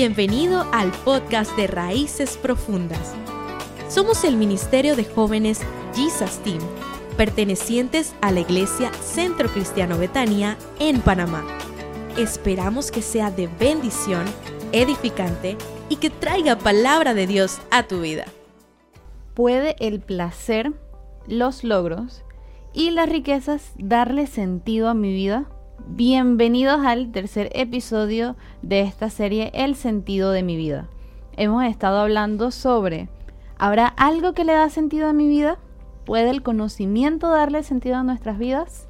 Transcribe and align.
Bienvenido 0.00 0.64
al 0.70 0.92
podcast 1.04 1.56
de 1.56 1.66
Raíces 1.66 2.36
Profundas. 2.36 3.16
Somos 3.88 4.22
el 4.22 4.36
Ministerio 4.36 4.94
de 4.94 5.04
Jóvenes 5.04 5.60
Jesus 5.92 6.38
Team, 6.44 6.60
pertenecientes 7.16 8.14
a 8.20 8.30
la 8.30 8.38
Iglesia 8.38 8.92
Centro 9.02 9.48
Cristiano 9.48 9.98
Betania 9.98 10.56
en 10.78 11.00
Panamá. 11.00 11.44
Esperamos 12.16 12.92
que 12.92 13.02
sea 13.02 13.32
de 13.32 13.48
bendición, 13.58 14.24
edificante 14.70 15.56
y 15.88 15.96
que 15.96 16.10
traiga 16.10 16.56
palabra 16.56 17.12
de 17.12 17.26
Dios 17.26 17.60
a 17.72 17.82
tu 17.82 18.02
vida. 18.02 18.26
¿Puede 19.34 19.74
el 19.80 19.98
placer, 19.98 20.74
los 21.26 21.64
logros 21.64 22.22
y 22.72 22.92
las 22.92 23.08
riquezas 23.08 23.72
darle 23.78 24.28
sentido 24.28 24.90
a 24.90 24.94
mi 24.94 25.12
vida? 25.12 25.48
Bienvenidos 25.86 26.84
al 26.84 27.12
tercer 27.12 27.50
episodio 27.54 28.34
de 28.62 28.80
esta 28.80 29.10
serie 29.10 29.52
El 29.54 29.76
sentido 29.76 30.32
de 30.32 30.42
mi 30.42 30.56
vida. 30.56 30.88
Hemos 31.36 31.64
estado 31.64 32.00
hablando 32.00 32.50
sobre, 32.50 33.08
¿habrá 33.58 33.86
algo 33.86 34.32
que 34.32 34.44
le 34.44 34.54
da 34.54 34.70
sentido 34.70 35.08
a 35.08 35.12
mi 35.12 35.28
vida? 35.28 35.56
¿Puede 36.04 36.30
el 36.30 36.42
conocimiento 36.42 37.30
darle 37.30 37.62
sentido 37.62 37.96
a 37.96 38.02
nuestras 38.02 38.38
vidas? 38.38 38.88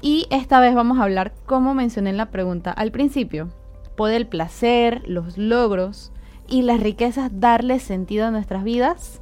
Y 0.00 0.26
esta 0.30 0.58
vez 0.58 0.74
vamos 0.74 0.98
a 0.98 1.02
hablar, 1.02 1.34
como 1.44 1.74
mencioné 1.74 2.10
en 2.10 2.16
la 2.16 2.30
pregunta 2.30 2.72
al 2.72 2.92
principio, 2.92 3.50
¿puede 3.94 4.16
el 4.16 4.26
placer, 4.26 5.02
los 5.06 5.36
logros 5.36 6.12
y 6.48 6.62
las 6.62 6.80
riquezas 6.80 7.30
darle 7.40 7.78
sentido 7.78 8.26
a 8.26 8.30
nuestras 8.30 8.64
vidas? 8.64 9.20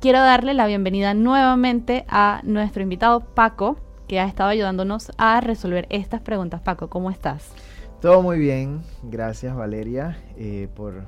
Quiero 0.00 0.18
darle 0.18 0.54
la 0.54 0.66
bienvenida 0.66 1.14
nuevamente 1.14 2.04
a 2.08 2.40
nuestro 2.42 2.82
invitado 2.82 3.20
Paco, 3.20 3.78
que 4.08 4.18
ha 4.18 4.24
estado 4.24 4.48
ayudándonos 4.48 5.12
a 5.18 5.40
resolver 5.40 5.86
estas 5.90 6.20
preguntas. 6.22 6.60
Paco, 6.62 6.88
¿cómo 6.88 7.10
estás? 7.10 7.52
Todo 8.00 8.22
muy 8.22 8.38
bien, 8.38 8.80
gracias 9.02 9.54
Valeria 9.54 10.18
eh, 10.36 10.68
por, 10.74 11.02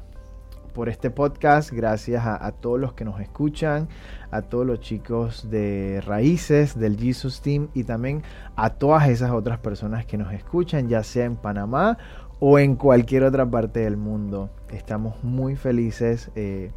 por 0.75 0.89
este 0.89 1.11
podcast, 1.11 1.71
gracias 1.71 2.27
a, 2.27 2.51
todos 2.53 2.79
los 2.79 2.93
que 2.93 3.05
nos 3.05 3.21
escuchan, 3.21 3.89
a 4.31 4.43
todos 4.43 4.67
los 4.67 4.81
chicos 4.81 5.51
de 5.51 6.03
Raíces, 6.05 6.79
del 6.79 6.99
Jesus 6.99 7.41
Team 7.41 7.69
y 7.75 7.85
también 7.85 8.23
a 8.57 8.71
todas 8.71 9.09
esas 9.09 9.31
otras 9.31 9.59
personas 9.61 10.05
que 10.05 10.19
nos 10.19 10.33
escuchan, 10.33 10.89
ya 10.89 11.03
sea 11.03 11.25
en 11.25 11.37
Panamá 11.37 11.97
o 12.39 12.59
en 12.59 12.77
cualquier 12.77 13.23
otra 13.23 13.49
parte 13.49 13.81
del 13.81 13.97
mundo. 13.97 14.51
Estamos 14.71 15.23
muy 15.23 15.57
felices 15.57 16.31
eh, 16.35 16.73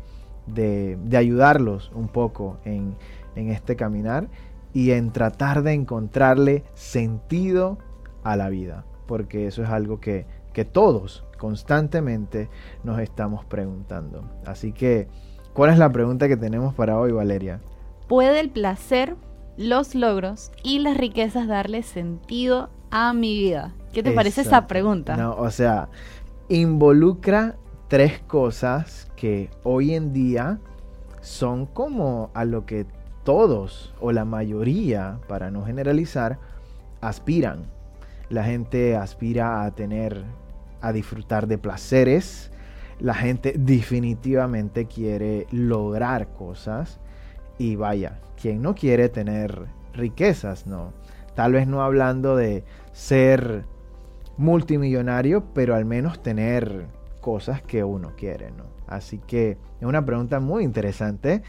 de, 0.45 0.97
ayudarlos 1.17 1.91
un 1.95 2.07
poco 2.07 2.59
en, 2.65 2.95
en 3.35 3.49
este 3.49 3.75
caminar 3.75 4.27
y 4.73 4.91
en 4.91 5.11
tratar 5.11 5.63
de 5.63 5.73
encontrarle 5.73 6.63
sentido 6.73 7.77
a 8.23 8.35
la 8.35 8.49
vida, 8.49 8.85
porque 9.05 9.47
eso 9.47 9.63
es 9.63 9.69
algo 9.69 9.99
que, 9.99 10.25
todos 10.71 11.25
constantemente 11.39 12.47
nos 12.83 12.99
estamos 12.99 13.43
preguntando. 13.43 14.29
Así 14.45 14.71
que, 14.71 15.07
¿cuál 15.53 15.71
es 15.71 15.79
la 15.79 15.91
pregunta 15.91 16.27
que 16.27 16.37
tenemos 16.37 16.75
para 16.75 16.97
hoy, 16.99 17.11
Valeria? 17.11 17.59
¿Puede 18.07 18.39
el 18.39 18.49
placer, 18.49 19.15
los 19.57 19.95
logros 19.95 20.51
y 20.63 20.79
las 20.79 20.95
riquezas 20.95 21.47
darle 21.47 21.81
sentido 21.81 22.69
a 22.91 23.13
mi 23.13 23.35
vida? 23.35 23.73
¿Qué 23.93 24.03
te 24.03 24.11
parece 24.11 24.41
esa 24.41 24.67
pregunta? 24.67 25.17
No, 25.17 25.35
o 25.35 25.49
sea, 25.49 25.89
involucra 26.49 27.55
tres 27.87 28.19
cosas 28.19 29.11
que 29.15 29.49
hoy 29.63 29.95
en 29.95 30.13
día 30.13 30.59
son 31.21 31.65
como 31.65 32.29
a 32.33 32.45
lo 32.45 32.65
que 32.65 32.85
todos 33.23 33.93
o 33.99 34.11
la 34.11 34.25
mayoría, 34.25 35.19
para 35.27 35.51
no 35.51 35.65
generalizar, 35.65 36.39
aspiran. 37.01 37.65
La 38.29 38.43
gente 38.43 38.95
aspira 38.95 39.63
a 39.63 39.71
tener, 39.71 40.23
a 40.81 40.91
disfrutar 40.91 41.47
de 41.47 41.57
placeres. 41.57 42.51
La 42.99 43.13
gente 43.13 43.55
definitivamente 43.57 44.85
quiere 44.85 45.47
lograr 45.51 46.29
cosas. 46.33 46.99
Y 47.57 47.75
vaya, 47.75 48.19
quien 48.41 48.61
no 48.61 48.75
quiere 48.75 49.09
tener 49.09 49.67
riquezas, 49.93 50.67
no. 50.67 50.93
Tal 51.35 51.53
vez 51.53 51.67
no 51.67 51.81
hablando 51.81 52.35
de 52.35 52.63
ser 52.91 53.65
multimillonario, 54.37 55.43
pero 55.53 55.75
al 55.75 55.85
menos 55.85 56.21
tener 56.21 56.87
cosas 57.21 57.61
que 57.61 57.83
uno 57.83 58.13
quiere, 58.15 58.51
¿no? 58.51 58.65
Así 58.87 59.19
que 59.19 59.57
es 59.79 59.87
una 59.87 60.05
pregunta 60.05 60.39
muy 60.39 60.63
interesante 60.63 61.41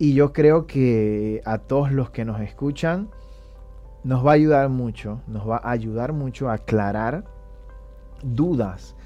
y 0.00 0.14
yo 0.14 0.32
creo 0.32 0.66
que 0.66 1.42
a 1.44 1.58
todos 1.58 1.92
los 1.92 2.08
que 2.08 2.24
nos 2.24 2.40
escuchan 2.40 3.10
nos 4.02 4.24
va 4.26 4.30
a 4.30 4.34
ayudar 4.34 4.70
mucho, 4.70 5.20
nos 5.26 5.46
va 5.46 5.60
a 5.62 5.72
ayudar 5.72 6.14
mucho 6.14 6.48
a 6.48 6.54
aclarar 6.54 7.24
dudas 8.22 8.96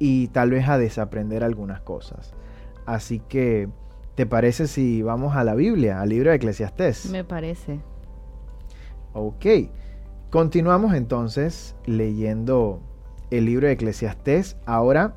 y 0.00 0.26
tal 0.28 0.50
vez 0.50 0.68
a 0.68 0.76
desaprender 0.76 1.44
algunas 1.44 1.80
cosas. 1.82 2.34
Así 2.84 3.20
que, 3.20 3.68
¿te 4.16 4.26
parece 4.26 4.66
si 4.66 5.02
vamos 5.02 5.36
a 5.36 5.44
la 5.44 5.54
Biblia, 5.54 6.00
al 6.00 6.08
libro 6.08 6.30
de 6.30 6.36
Eclesiastés? 6.36 7.08
Me 7.12 7.22
parece. 7.22 7.78
Ok, 9.12 9.46
continuamos 10.30 10.94
entonces 10.94 11.76
leyendo 11.86 12.80
el 13.30 13.44
libro 13.44 13.68
de 13.68 13.74
Eclesiastés. 13.74 14.56
Ahora 14.66 15.14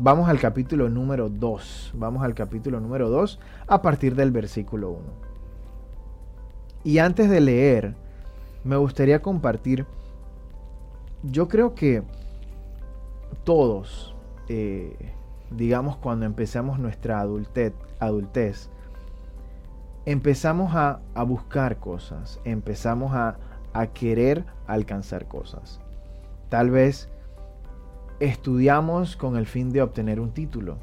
Vamos 0.00 0.28
al 0.28 0.38
capítulo 0.38 0.88
número 0.88 1.28
2. 1.28 1.94
Vamos 1.96 2.22
al 2.22 2.32
capítulo 2.32 2.78
número 2.78 3.08
2 3.08 3.40
a 3.66 3.82
partir 3.82 4.14
del 4.14 4.30
versículo 4.30 4.90
1. 4.90 5.00
Y 6.84 6.98
antes 6.98 7.28
de 7.28 7.40
leer, 7.40 7.96
me 8.62 8.76
gustaría 8.76 9.20
compartir, 9.20 9.86
yo 11.24 11.48
creo 11.48 11.74
que 11.74 12.04
todos, 13.42 14.14
eh, 14.48 15.14
digamos 15.50 15.96
cuando 15.96 16.26
empezamos 16.26 16.78
nuestra 16.78 17.18
adultez, 17.18 17.72
adultez 17.98 18.70
empezamos 20.06 20.76
a, 20.76 21.00
buscar 21.26 21.78
cosas, 21.78 22.40
empezamos 22.44 23.14
a, 23.14 23.36
a 23.72 23.88
querer 23.88 24.44
alcanzar 24.68 25.26
cosas. 25.26 25.80
Tal 26.50 26.70
vez 26.70 27.10
estudiamos 28.20 29.16
con 29.16 29.36
el 29.36 29.46
fin 29.46 29.70
de 29.70 29.82
obtener 29.82 30.20
un 30.20 30.32
título. 30.32 30.78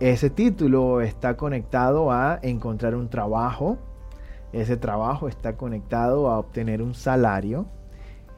Ese 0.00 0.30
título 0.30 1.00
está 1.00 1.36
conectado 1.36 2.10
a 2.10 2.38
encontrar 2.42 2.94
un 2.94 3.08
trabajo. 3.08 3.78
Ese 4.52 4.76
trabajo 4.76 5.28
está 5.28 5.56
conectado 5.56 6.28
a 6.28 6.38
obtener 6.38 6.82
un 6.82 6.94
salario. 6.94 7.66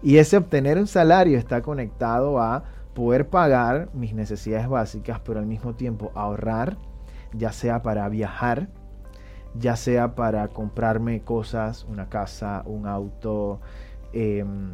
Y 0.03 0.19
ese 0.19 0.37
obtener 0.37 0.79
un 0.79 0.87
salario 0.87 1.39
está 1.39 1.63
conectado 1.63 2.39
a 2.39 2.65
poder 2.95 3.29
pagar 3.29 3.89
mis 3.95 4.15
necesidades 4.15 4.69
básicas, 4.69 5.21
pero 5.21 5.41
al 5.41 5.47
mismo 5.47 5.75
tiempo 5.75 6.13
ahorrar, 6.15 6.77
ya 7.33 7.53
sea 7.53 7.83
para 7.83 8.09
viajar, 8.09 8.69
ya 9.59 9.77
sea 9.77 10.15
para 10.15 10.49
comprarme 10.49 11.23
cosas, 11.23 11.85
una 11.89 12.09
casa, 12.09 12.63
un 12.67 12.87
auto, 12.87 13.61
em, 14.13 14.73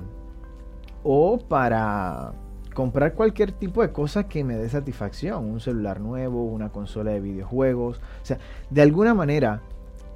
o 1.03 1.39
para 1.39 2.33
comprar 2.75 3.15
cualquier 3.15 3.53
tipo 3.53 3.83
de 3.83 3.93
cosa 3.93 4.29
que 4.29 4.45
me 4.45 4.57
dé 4.57 4.69
satisfacción, 4.69 5.45
un 5.45 5.61
celular 5.61 6.01
nuevo, 6.01 6.45
una 6.45 6.71
consola 6.71 7.13
de 7.13 7.21
videojuegos, 7.21 7.99
o 7.99 8.25
sea, 8.25 8.39
de 8.71 8.83
alguna 8.83 9.15
manera 9.15 9.63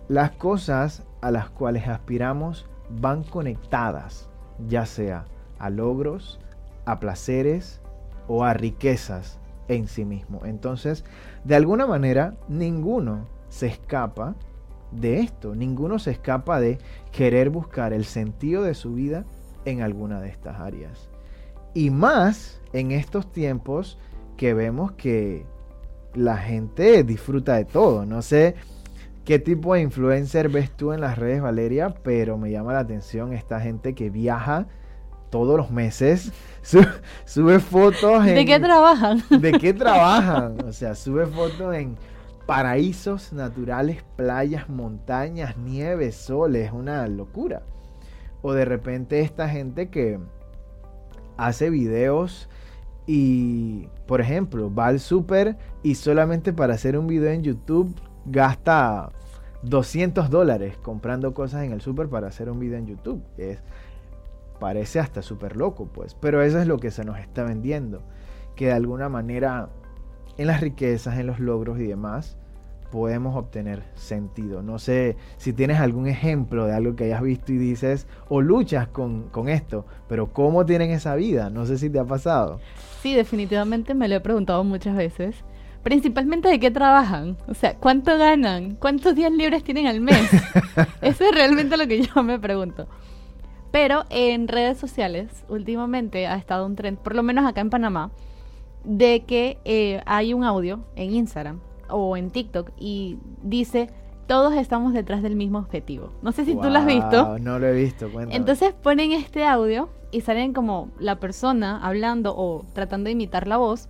las 0.08 0.32
cosas 0.32 1.02
a 1.20 1.30
las 1.30 1.50
cuales 1.50 1.88
aspiramos 1.88 2.66
van 2.90 3.22
conectadas, 3.24 4.28
ya 4.68 4.86
sea 4.86 5.24
a 5.58 5.70
logros, 5.70 6.38
a 6.84 7.00
placeres 7.00 7.80
o 8.28 8.44
a 8.44 8.54
riquezas 8.54 9.38
en 9.68 9.88
sí 9.88 10.04
mismo. 10.04 10.40
Entonces, 10.44 11.04
de 11.44 11.56
alguna 11.56 11.86
manera, 11.86 12.34
ninguno 12.48 13.26
se 13.48 13.66
escapa 13.66 14.34
de 14.90 15.20
esto, 15.20 15.54
ninguno 15.54 15.98
se 15.98 16.10
escapa 16.10 16.60
de 16.60 16.78
querer 17.10 17.50
buscar 17.50 17.92
el 17.92 18.04
sentido 18.04 18.62
de 18.62 18.74
su 18.74 18.94
vida 18.94 19.24
en 19.64 19.82
alguna 19.82 20.20
de 20.20 20.28
estas 20.28 20.60
áreas. 20.60 21.08
Y 21.74 21.90
más 21.90 22.60
en 22.72 22.92
estos 22.92 23.30
tiempos 23.30 23.98
que 24.36 24.54
vemos 24.54 24.92
que 24.92 25.46
la 26.14 26.36
gente 26.36 27.02
disfruta 27.02 27.54
de 27.54 27.64
todo. 27.64 28.06
No 28.06 28.22
sé 28.22 28.54
qué 29.24 29.38
tipo 29.38 29.74
de 29.74 29.82
influencer 29.82 30.48
ves 30.48 30.70
tú 30.70 30.92
en 30.92 31.00
las 31.00 31.18
redes, 31.18 31.42
Valeria, 31.42 31.94
pero 32.02 32.38
me 32.38 32.50
llama 32.50 32.72
la 32.72 32.80
atención 32.80 33.32
esta 33.32 33.60
gente 33.60 33.94
que 33.94 34.10
viaja 34.10 34.66
todos 35.30 35.56
los 35.56 35.72
meses, 35.72 36.32
sube 37.24 37.58
fotos 37.58 38.24
en... 38.24 38.36
¿De 38.36 38.46
qué 38.46 38.60
trabajan? 38.60 39.20
¿De 39.40 39.50
qué 39.50 39.74
trabajan? 39.74 40.64
O 40.64 40.72
sea, 40.72 40.94
sube 40.94 41.26
fotos 41.26 41.74
en 41.74 41.96
paraísos 42.46 43.32
naturales, 43.32 44.04
playas, 44.14 44.68
montañas, 44.68 45.56
nieve, 45.56 46.12
sol, 46.12 46.54
es 46.54 46.70
una 46.70 47.08
locura. 47.08 47.62
O 48.42 48.52
de 48.52 48.64
repente 48.64 49.22
esta 49.22 49.48
gente 49.48 49.88
que 49.88 50.20
hace 51.36 51.70
videos 51.70 52.48
y, 53.06 53.88
por 54.06 54.20
ejemplo, 54.20 54.72
va 54.74 54.86
al 54.86 55.00
súper 55.00 55.56
y 55.82 55.96
solamente 55.96 56.52
para 56.52 56.74
hacer 56.74 56.98
un 56.98 57.06
video 57.06 57.30
en 57.30 57.42
YouTube 57.42 57.94
gasta 58.26 59.10
200 59.62 60.30
dólares 60.30 60.76
comprando 60.78 61.34
cosas 61.34 61.64
en 61.64 61.72
el 61.72 61.80
súper 61.80 62.08
para 62.08 62.28
hacer 62.28 62.50
un 62.50 62.58
video 62.58 62.78
en 62.78 62.86
YouTube. 62.86 63.22
Es, 63.36 63.62
parece 64.60 65.00
hasta 65.00 65.22
súper 65.22 65.56
loco, 65.56 65.86
pues. 65.92 66.14
Pero 66.14 66.42
eso 66.42 66.58
es 66.58 66.66
lo 66.66 66.78
que 66.78 66.90
se 66.90 67.04
nos 67.04 67.18
está 67.18 67.44
vendiendo. 67.44 68.02
que 68.56 68.66
de 68.66 68.72
alguna 68.72 69.08
manera 69.08 69.68
en 70.38 70.46
las 70.46 70.60
riquezas, 70.60 71.18
en 71.18 71.26
los 71.26 71.40
logros 71.40 71.78
y 71.80 71.86
demás, 71.86 72.36
podemos 72.94 73.34
obtener 73.34 73.82
sentido. 73.96 74.62
No 74.62 74.78
sé 74.78 75.16
si 75.36 75.52
tienes 75.52 75.80
algún 75.80 76.06
ejemplo 76.06 76.66
de 76.66 76.74
algo 76.74 76.94
que 76.94 77.06
hayas 77.06 77.22
visto 77.22 77.52
y 77.52 77.58
dices, 77.58 78.06
o 78.28 78.40
luchas 78.40 78.86
con, 78.86 79.24
con, 79.30 79.48
esto, 79.48 79.84
pero 80.08 80.32
¿cómo 80.32 80.64
tienen 80.64 80.92
esa 80.92 81.16
vida? 81.16 81.50
No 81.50 81.66
sé 81.66 81.76
si 81.76 81.90
te 81.90 81.98
ha 81.98 82.04
pasado. 82.04 82.60
Sí, 83.02 83.12
definitivamente 83.12 83.94
me 83.94 84.06
lo 84.06 84.14
he 84.14 84.20
preguntado 84.20 84.62
muchas 84.62 84.94
veces. 84.94 85.34
Principalmente 85.82 86.48
de 86.48 86.60
qué 86.60 86.70
trabajan, 86.70 87.36
o 87.48 87.54
sea, 87.54 87.74
cuánto 87.74 88.16
ganan, 88.16 88.76
cuántos 88.76 89.16
días 89.16 89.32
libres 89.32 89.64
tienen 89.64 89.88
al 89.88 90.00
mes. 90.00 90.30
Eso 91.02 91.24
es 91.24 91.34
realmente 91.34 91.76
lo 91.76 91.88
que 91.88 92.00
yo 92.00 92.22
me 92.22 92.38
pregunto. 92.38 92.86
Pero 93.72 94.04
en 94.08 94.46
redes 94.46 94.78
sociales, 94.78 95.44
últimamente 95.48 96.28
ha 96.28 96.36
estado 96.36 96.64
un 96.64 96.76
trend, 96.76 96.98
por 96.98 97.16
lo 97.16 97.24
menos 97.24 97.44
acá 97.44 97.60
en 97.60 97.70
Panamá, 97.70 98.12
de 98.84 99.24
que 99.26 99.58
eh, 99.64 100.00
hay 100.06 100.32
un 100.32 100.44
audio 100.44 100.84
en 100.94 101.12
Instagram 101.12 101.58
o 101.88 102.16
en 102.16 102.30
TikTok 102.30 102.70
y 102.78 103.18
dice, 103.42 103.90
todos 104.26 104.54
estamos 104.54 104.92
detrás 104.92 105.22
del 105.22 105.36
mismo 105.36 105.58
objetivo. 105.58 106.10
No 106.22 106.32
sé 106.32 106.44
si 106.44 106.54
tú 106.54 106.70
lo 106.70 106.78
has 106.78 106.86
visto. 106.86 107.38
No 107.38 107.58
lo 107.58 107.66
he 107.66 107.72
visto, 107.72 108.10
cuéntame. 108.10 108.36
Entonces 108.36 108.72
ponen 108.72 109.12
este 109.12 109.44
audio 109.44 109.88
y 110.10 110.22
salen 110.22 110.52
como 110.52 110.88
la 110.98 111.16
persona 111.20 111.84
hablando 111.84 112.34
o 112.36 112.64
tratando 112.72 113.06
de 113.06 113.12
imitar 113.12 113.46
la 113.46 113.56
voz 113.56 113.88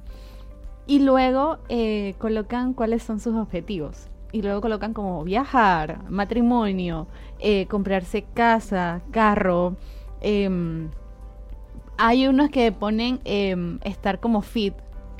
y 0.86 1.00
luego 1.00 1.58
eh, 1.68 2.14
colocan 2.18 2.74
cuáles 2.74 3.02
son 3.02 3.20
sus 3.20 3.34
objetivos. 3.34 4.08
Y 4.32 4.42
luego 4.42 4.60
colocan 4.60 4.94
como 4.94 5.22
viajar, 5.22 6.10
matrimonio, 6.10 7.06
eh, 7.38 7.66
comprarse 7.66 8.24
casa, 8.34 9.00
carro. 9.12 9.76
Em, 10.20 10.88
hay 11.96 12.26
unos 12.26 12.50
que 12.50 12.72
ponen 12.72 13.20
em, 13.24 13.78
estar 13.84 14.18
como 14.18 14.42
fit, 14.42 14.74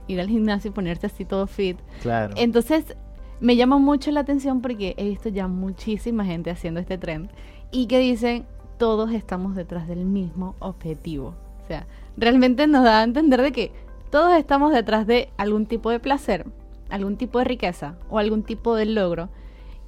ir 0.06 0.20
al 0.20 0.28
gimnasio 0.28 0.70
y 0.70 0.74
ponerse 0.74 1.06
así 1.06 1.24
todo 1.24 1.46
fit. 1.46 1.78
Claro. 2.02 2.34
Entonces 2.36 2.96
me 3.40 3.56
llama 3.56 3.78
mucho 3.78 4.10
la 4.10 4.20
atención 4.20 4.60
porque 4.60 4.94
he 4.96 5.08
visto 5.08 5.28
ya 5.28 5.48
muchísima 5.48 6.24
gente 6.24 6.50
haciendo 6.50 6.80
este 6.80 6.98
trend 6.98 7.30
y 7.70 7.86
que 7.86 7.98
dicen 7.98 8.46
todos 8.78 9.12
estamos 9.12 9.54
detrás 9.54 9.88
del 9.88 10.04
mismo 10.04 10.54
objetivo. 10.58 11.34
O 11.62 11.66
sea, 11.66 11.86
realmente 12.16 12.66
nos 12.66 12.84
da 12.84 13.00
a 13.00 13.04
entender 13.04 13.42
de 13.42 13.52
que 13.52 13.72
todos 14.10 14.36
estamos 14.36 14.72
detrás 14.72 15.06
de 15.06 15.30
algún 15.36 15.66
tipo 15.66 15.90
de 15.90 16.00
placer, 16.00 16.46
algún 16.90 17.16
tipo 17.16 17.38
de 17.38 17.44
riqueza 17.44 17.96
o 18.10 18.18
algún 18.18 18.42
tipo 18.42 18.76
de 18.76 18.86
logro. 18.86 19.28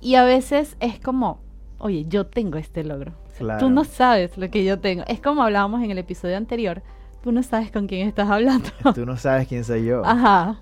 Y 0.00 0.14
a 0.16 0.24
veces 0.24 0.76
es 0.80 0.98
como, 0.98 1.40
oye, 1.78 2.04
yo 2.08 2.26
tengo 2.26 2.58
este 2.58 2.84
logro. 2.84 3.12
Tú 3.58 3.70
no 3.70 3.84
sabes 3.84 4.38
lo 4.38 4.50
que 4.50 4.64
yo 4.64 4.80
tengo. 4.80 5.04
Es 5.06 5.20
como 5.20 5.42
hablábamos 5.42 5.82
en 5.82 5.90
el 5.90 5.98
episodio 5.98 6.36
anterior. 6.36 6.82
Tú 7.26 7.32
no 7.32 7.42
sabes 7.42 7.72
con 7.72 7.88
quién 7.88 8.06
estás 8.06 8.30
hablando. 8.30 8.68
Tú 8.94 9.04
no 9.04 9.16
sabes 9.16 9.48
quién 9.48 9.64
soy 9.64 9.84
yo. 9.84 10.04
Ajá. 10.04 10.60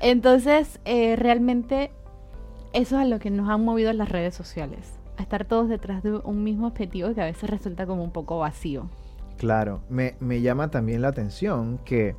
Entonces, 0.00 0.80
eh, 0.84 1.14
realmente 1.14 1.92
eso 2.72 2.96
es 2.96 3.02
a 3.02 3.04
lo 3.04 3.20
que 3.20 3.30
nos 3.30 3.48
han 3.48 3.64
movido 3.64 3.92
las 3.92 4.08
redes 4.08 4.34
sociales. 4.34 4.94
A 5.16 5.22
estar 5.22 5.44
todos 5.44 5.68
detrás 5.68 6.02
de 6.02 6.16
un 6.16 6.42
mismo 6.42 6.66
objetivo 6.66 7.14
que 7.14 7.22
a 7.22 7.26
veces 7.26 7.48
resulta 7.48 7.86
como 7.86 8.02
un 8.02 8.10
poco 8.10 8.40
vacío. 8.40 8.88
Claro, 9.36 9.80
me, 9.88 10.16
me 10.18 10.40
llama 10.40 10.72
también 10.72 11.02
la 11.02 11.06
atención 11.06 11.78
que 11.84 12.16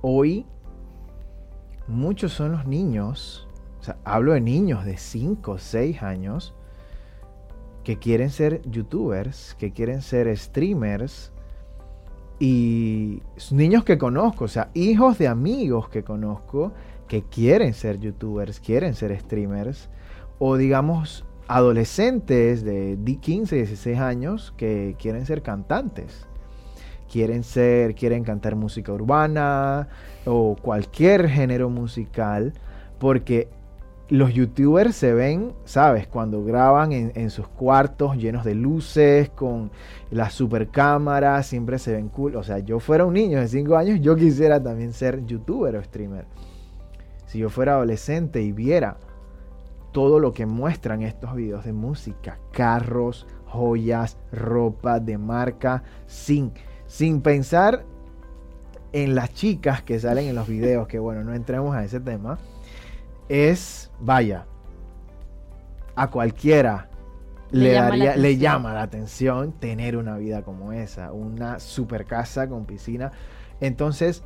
hoy 0.00 0.44
muchos 1.86 2.32
son 2.32 2.50
los 2.50 2.66
niños, 2.66 3.46
o 3.78 3.84
sea, 3.84 3.98
hablo 4.02 4.32
de 4.32 4.40
niños 4.40 4.84
de 4.84 4.96
5 4.96 5.52
o 5.52 5.58
6 5.58 6.02
años, 6.02 6.56
que 7.84 8.00
quieren 8.00 8.30
ser 8.30 8.68
youtubers, 8.68 9.54
que 9.60 9.72
quieren 9.72 10.02
ser 10.02 10.36
streamers, 10.36 11.30
y 12.38 13.22
niños 13.50 13.84
que 13.84 13.98
conozco, 13.98 14.44
o 14.44 14.48
sea, 14.48 14.70
hijos 14.74 15.18
de 15.18 15.28
amigos 15.28 15.88
que 15.88 16.02
conozco, 16.02 16.72
que 17.08 17.22
quieren 17.22 17.74
ser 17.74 17.98
youtubers, 18.00 18.60
quieren 18.60 18.94
ser 18.94 19.18
streamers, 19.18 19.88
o 20.38 20.56
digamos 20.56 21.24
adolescentes 21.46 22.64
de 22.64 22.98
15, 23.20 23.56
16 23.56 23.98
años 23.98 24.54
que 24.56 24.96
quieren 24.98 25.26
ser 25.26 25.42
cantantes. 25.42 26.26
Quieren 27.10 27.44
ser, 27.44 27.94
quieren 27.94 28.24
cantar 28.24 28.56
música 28.56 28.92
urbana 28.92 29.88
o 30.24 30.56
cualquier 30.60 31.28
género 31.28 31.70
musical, 31.70 32.54
porque 32.98 33.48
los 34.08 34.34
youtubers 34.34 34.94
se 34.94 35.14
ven, 35.14 35.54
¿sabes? 35.64 36.06
Cuando 36.06 36.44
graban 36.44 36.92
en, 36.92 37.30
sus 37.30 37.48
cuartos 37.48 38.16
llenos 38.16 38.44
de 38.44 38.54
luces, 38.54 39.30
con 39.30 39.70
las 40.10 40.34
super 40.34 40.68
cámaras, 40.68 41.46
siempre 41.46 41.78
se 41.78 41.92
ven 41.92 42.08
cool. 42.08 42.36
O 42.36 42.42
sea, 42.42 42.58
yo 42.58 42.80
fuera 42.80 43.06
un 43.06 43.14
niño 43.14 43.40
de 43.40 43.48
5 43.48 43.76
años, 43.76 44.00
yo 44.00 44.14
quisiera 44.14 44.62
también 44.62 44.92
ser 44.92 45.24
youtuber 45.24 45.76
o 45.76 45.82
streamer. 45.82 46.26
Si 47.26 47.38
yo 47.38 47.48
fuera 47.48 47.74
adolescente 47.74 48.42
y 48.42 48.52
viera 48.52 48.98
todo 49.92 50.20
lo 50.20 50.32
que 50.32 50.44
muestran 50.44 51.02
estos 51.02 51.34
videos 51.34 51.64
de 51.64 51.72
música, 51.72 52.38
carros, 52.52 53.26
joyas, 53.46 54.18
ropa 54.32 55.00
de 55.00 55.16
marca, 55.18 55.82
sin 56.06 56.52
sin 56.86 57.22
pensar 57.22 57.84
en 58.92 59.14
las 59.14 59.32
chicas 59.34 59.82
que 59.82 59.98
salen 59.98 60.28
en 60.28 60.36
los 60.36 60.46
videos, 60.46 60.86
que 60.86 60.98
bueno, 60.98 61.24
no 61.24 61.34
entremos 61.34 61.74
a 61.74 61.84
ese 61.84 61.98
tema, 61.98 62.38
es, 63.28 63.90
vaya, 64.00 64.46
a 65.96 66.10
cualquiera 66.10 66.88
le, 67.50 67.72
daría, 67.72 68.16
le 68.16 68.36
llama 68.36 68.74
la 68.74 68.82
atención 68.82 69.52
tener 69.52 69.96
una 69.96 70.16
vida 70.16 70.42
como 70.42 70.72
esa, 70.72 71.12
una 71.12 71.60
super 71.60 72.04
casa 72.04 72.48
con 72.48 72.64
piscina. 72.64 73.12
Entonces, 73.60 74.24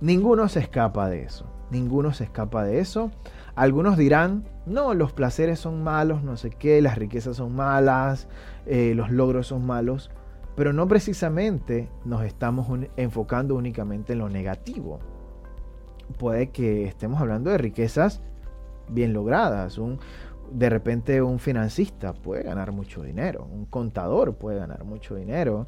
ninguno 0.00 0.48
se 0.48 0.60
escapa 0.60 1.08
de 1.08 1.22
eso, 1.22 1.46
ninguno 1.70 2.12
se 2.12 2.24
escapa 2.24 2.64
de 2.64 2.80
eso. 2.80 3.10
Algunos 3.54 3.96
dirán, 3.96 4.44
no, 4.66 4.92
los 4.92 5.12
placeres 5.12 5.58
son 5.58 5.82
malos, 5.82 6.22
no 6.22 6.36
sé 6.36 6.50
qué, 6.50 6.82
las 6.82 6.98
riquezas 6.98 7.36
son 7.36 7.54
malas, 7.54 8.28
eh, 8.66 8.92
los 8.94 9.10
logros 9.10 9.46
son 9.46 9.66
malos 9.66 10.10
pero 10.56 10.72
no 10.72 10.88
precisamente 10.88 11.88
nos 12.04 12.24
estamos 12.24 12.66
enfocando 12.96 13.54
únicamente 13.54 14.14
en 14.14 14.20
lo 14.20 14.30
negativo. 14.30 14.98
Puede 16.18 16.48
que 16.48 16.86
estemos 16.86 17.20
hablando 17.20 17.50
de 17.50 17.58
riquezas 17.58 18.22
bien 18.88 19.12
logradas. 19.12 19.78
Un, 19.78 19.98
de 20.50 20.70
repente 20.70 21.22
un 21.22 21.38
financista 21.38 22.12
puede 22.12 22.42
ganar 22.42 22.72
mucho 22.72 23.02
dinero, 23.02 23.48
un 23.50 23.66
contador 23.66 24.34
puede 24.34 24.58
ganar 24.58 24.84
mucho 24.84 25.16
dinero, 25.16 25.66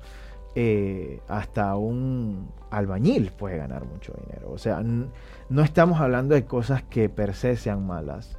eh, 0.54 1.20
hasta 1.28 1.76
un 1.76 2.50
albañil 2.70 3.32
puede 3.32 3.58
ganar 3.58 3.84
mucho 3.84 4.12
dinero. 4.24 4.50
O 4.50 4.58
sea, 4.58 4.82
no 4.82 5.62
estamos 5.62 6.00
hablando 6.00 6.34
de 6.34 6.44
cosas 6.44 6.82
que 6.82 7.08
per 7.08 7.34
se 7.34 7.56
sean 7.56 7.86
malas. 7.86 8.38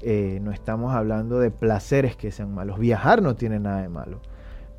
Eh, 0.00 0.38
no 0.42 0.52
estamos 0.52 0.94
hablando 0.94 1.38
de 1.38 1.50
placeres 1.50 2.16
que 2.16 2.30
sean 2.30 2.52
malos. 2.52 2.78
Viajar 2.78 3.22
no 3.22 3.36
tiene 3.36 3.58
nada 3.58 3.80
de 3.80 3.88
malo. 3.88 4.20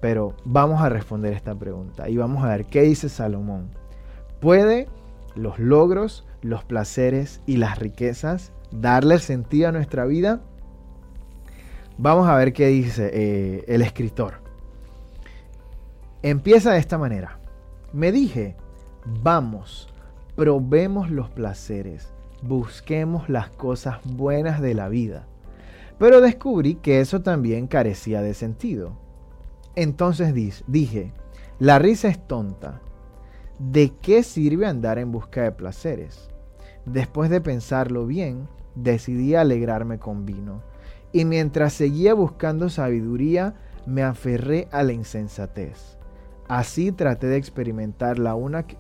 Pero 0.01 0.35
vamos 0.43 0.81
a 0.81 0.89
responder 0.89 1.33
esta 1.33 1.55
pregunta 1.55 2.09
y 2.09 2.17
vamos 2.17 2.43
a 2.43 2.49
ver 2.49 2.65
qué 2.65 2.81
dice 2.81 3.09
Salomón. 3.09 3.71
¿Puede 4.39 4.87
los 5.33 5.57
logros, 5.57 6.27
los 6.41 6.63
placeres 6.63 7.41
y 7.47 7.57
las 7.57 7.79
riquezas 7.79 8.51
darle 8.71 9.19
sentido 9.19 9.69
a 9.69 9.71
nuestra 9.71 10.05
vida? 10.05 10.41
Vamos 11.97 12.27
a 12.27 12.35
ver 12.35 12.53
qué 12.53 12.67
dice 12.67 13.09
eh, 13.13 13.65
el 13.67 13.81
escritor. 13.81 14.35
Empieza 16.21 16.73
de 16.73 16.79
esta 16.79 16.97
manera. 16.97 17.39
Me 17.93 18.11
dije, 18.11 18.55
vamos, 19.05 19.87
probemos 20.35 21.09
los 21.09 21.29
placeres, 21.29 22.11
busquemos 22.41 23.29
las 23.29 23.49
cosas 23.49 23.99
buenas 24.03 24.59
de 24.59 24.73
la 24.73 24.89
vida. 24.89 25.27
Pero 25.97 26.19
descubrí 26.19 26.75
que 26.75 26.99
eso 26.99 27.21
también 27.21 27.67
carecía 27.67 28.21
de 28.21 28.33
sentido. 28.33 28.97
Entonces 29.75 30.33
dije, 30.67 31.13
la 31.59 31.79
risa 31.79 32.09
es 32.09 32.27
tonta. 32.27 32.81
¿De 33.59 33.93
qué 34.01 34.23
sirve 34.23 34.65
andar 34.65 34.99
en 34.99 35.13
busca 35.13 35.43
de 35.43 35.51
placeres? 35.53 36.29
Después 36.85 37.29
de 37.29 37.41
pensarlo 37.41 38.05
bien, 38.05 38.47
decidí 38.75 39.35
alegrarme 39.35 39.99
con 39.99 40.25
vino. 40.25 40.61
Y 41.11 41.25
mientras 41.25 41.73
seguía 41.73 42.13
buscando 42.13 42.69
sabiduría, 42.69 43.55
me 43.85 44.03
aferré 44.03 44.67
a 44.71 44.83
la 44.83 44.93
insensatez. 44.93 45.97
Así 46.47 46.91
traté 46.91 47.27
de 47.27 47.37
experimentar 47.37 48.19
la, 48.19 48.35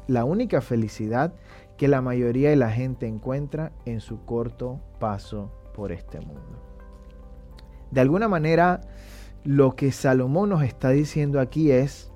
la 0.07 0.25
única 0.25 0.61
felicidad 0.61 1.33
que 1.77 1.87
la 1.87 2.01
mayoría 2.01 2.49
de 2.49 2.55
la 2.55 2.71
gente 2.71 3.07
encuentra 3.07 3.71
en 3.85 4.01
su 4.01 4.23
corto 4.23 4.79
paso 4.99 5.51
por 5.73 5.91
este 5.91 6.19
mundo. 6.19 6.61
De 7.91 8.01
alguna 8.01 8.27
manera, 8.27 8.81
lo 9.43 9.75
que 9.75 9.91
Salomón 9.91 10.49
nos 10.49 10.63
está 10.63 10.89
diciendo 10.89 11.39
aquí 11.39 11.71
es, 11.71 12.11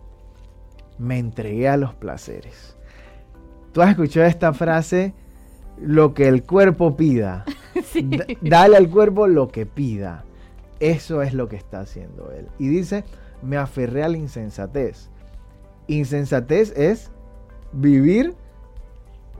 me 0.98 1.18
entregué 1.18 1.68
a 1.70 1.78
los 1.78 1.94
placeres. 1.94 2.78
Tú 3.72 3.82
has 3.82 3.92
escuchado 3.92 4.26
esta 4.26 4.54
frase, 4.54 5.14
lo 5.82 6.14
que 6.14 6.28
el 6.28 6.44
cuerpo 6.44 6.96
pida. 6.96 7.46
Dale 8.42 8.78
al 8.78 8.90
cuerpo 8.90 9.28
lo 9.28 9.50
que 9.50 9.66
pida. 9.66 10.26
Eso 10.80 11.22
es 11.22 11.34
lo 11.34 11.50
que 11.50 11.56
está 11.56 11.82
haciendo 11.82 12.32
él. 12.32 12.48
Y 12.58 12.68
dice, 12.70 13.04
me 13.42 13.58
aferré 13.58 14.04
a 14.04 14.10
la 14.10 14.18
insensatez. 14.18 15.10
Insensatez 15.88 16.74
es 16.78 17.12
vivir 17.74 18.36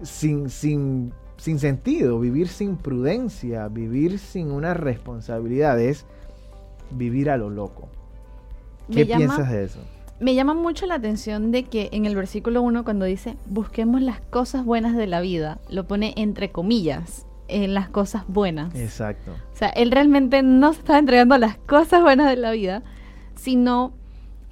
sin, 0.02 0.50
sin, 0.50 1.14
sin 1.38 1.60
sentido, 1.60 2.20
vivir 2.20 2.48
sin 2.48 2.76
prudencia, 2.76 3.68
vivir 3.68 4.20
sin 4.20 4.52
una 4.52 4.74
responsabilidad, 4.74 5.80
es 5.80 6.06
vivir 6.92 7.30
a 7.30 7.38
lo 7.38 7.50
loco. 7.50 7.88
¿Qué 8.92 9.06
piensas 9.06 9.52
de 9.52 9.66
eso? 9.66 9.80
Me 10.20 10.36
llama 10.36 10.54
mucho 10.54 10.86
la 10.86 10.96
atención 10.96 11.52
de 11.52 11.64
que 11.64 11.90
en 11.94 12.06
el 12.06 12.16
versículo 12.16 12.62
1 12.62 12.84
cuando 12.84 13.06
dice, 13.06 13.38
busquemos 13.46 14.02
las 14.02 14.20
cosas 14.20 14.66
buenas 14.66 14.98
de 14.98 15.08
la 15.08 15.22
vida, 15.22 15.60
lo 15.70 15.88
pone 15.88 16.14
entre 16.18 16.52
comillas, 16.52 17.26
en 17.48 17.74
las 17.74 17.90
cosas 17.90 18.24
buenas. 18.28 18.76
Exacto. 18.76 19.32
O 19.32 19.56
sea, 19.56 19.70
él 19.70 19.92
realmente 19.92 20.44
no 20.44 20.74
se 20.74 20.80
estaba 20.80 21.00
entregando 21.00 21.36
a 21.36 21.40
las 21.40 21.58
cosas 21.58 22.02
buenas 22.02 22.30
de 22.30 22.36
la 22.36 22.52
vida, 22.52 22.84
sino 23.36 23.94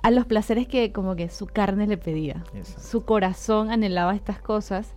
a 0.01 0.12
los 0.12 0.25
placeres 0.25 0.67
que 0.67 0.93
como 0.93 1.17
que 1.17 1.29
su 1.29 1.47
carne 1.47 1.86
le 1.86 1.97
pedía. 1.97 2.45
Su 2.79 3.03
corazón 3.03 3.69
anhelaba 3.69 4.15
estas 4.15 4.39
cosas 4.39 4.93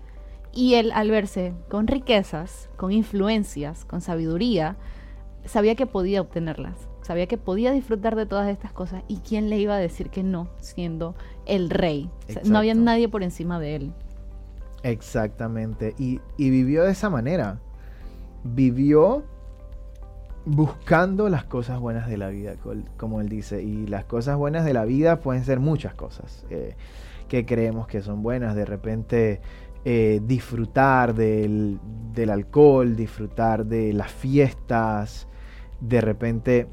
y 0.53 0.75
él 0.75 0.93
al 0.95 1.11
verse 1.11 1.53
con 1.69 1.89
riquezas, 1.89 2.71
con 2.77 2.93
influencias, 2.93 3.85
con 3.85 4.01
sabiduría, 4.01 4.77
sabía 5.45 5.75
que 5.75 5.87
podía 5.87 6.21
obtenerlas, 6.21 6.89
sabía 7.11 7.27
que 7.27 7.39
podía 7.39 7.73
disfrutar 7.73 8.15
de 8.15 8.25
todas 8.25 8.49
estas 8.49 8.71
cosas 8.71 9.03
y 9.09 9.17
quién 9.17 9.51
le 9.51 9.59
iba 9.59 9.75
a 9.75 9.79
decir 9.79 10.11
que 10.11 10.23
no, 10.23 10.49
siendo 10.61 11.17
el 11.45 11.69
rey. 11.69 12.09
no 12.45 12.59
había 12.59 12.73
nadie 12.75 13.09
por 13.09 13.25
encima 13.25 13.59
de 13.59 13.75
él. 13.75 13.93
Exactamente, 14.85 15.97
y, 15.99 16.21
y 16.37 16.51
vivió 16.51 16.85
de 16.85 16.93
esa 16.93 17.11
manera. 17.11 17.59
Vivió 18.45 19.25
buscando 20.45 21.29
las 21.29 21.43
cosas 21.43 21.81
buenas 21.81 22.09
de 22.09 22.17
la 22.17 22.29
vida, 22.29 22.55
como 22.97 23.21
él 23.21 23.29
dice. 23.29 23.61
Y 23.61 23.89
las 23.89 24.05
cosas 24.05 24.37
buenas 24.37 24.65
de 24.65 24.73
la 24.73 24.85
vida 24.85 25.19
pueden 25.19 25.45
ser 25.45 25.59
muchas 25.59 25.95
cosas 25.95 26.47
eh, 26.49 26.77
que 27.27 27.45
creemos 27.45 27.89
que 27.89 28.03
son 28.03 28.23
buenas. 28.23 28.55
De 28.55 28.67
repente 28.67 29.41
eh, 29.85 30.21
disfrutar 30.23 31.13
del, 31.13 31.81
alcohol, 32.31 32.95
disfrutar 32.95 33.67
de 33.67 33.93
las 33.95 34.13
fiestas, 34.13 35.27
de 35.81 36.01
repente 36.01 36.69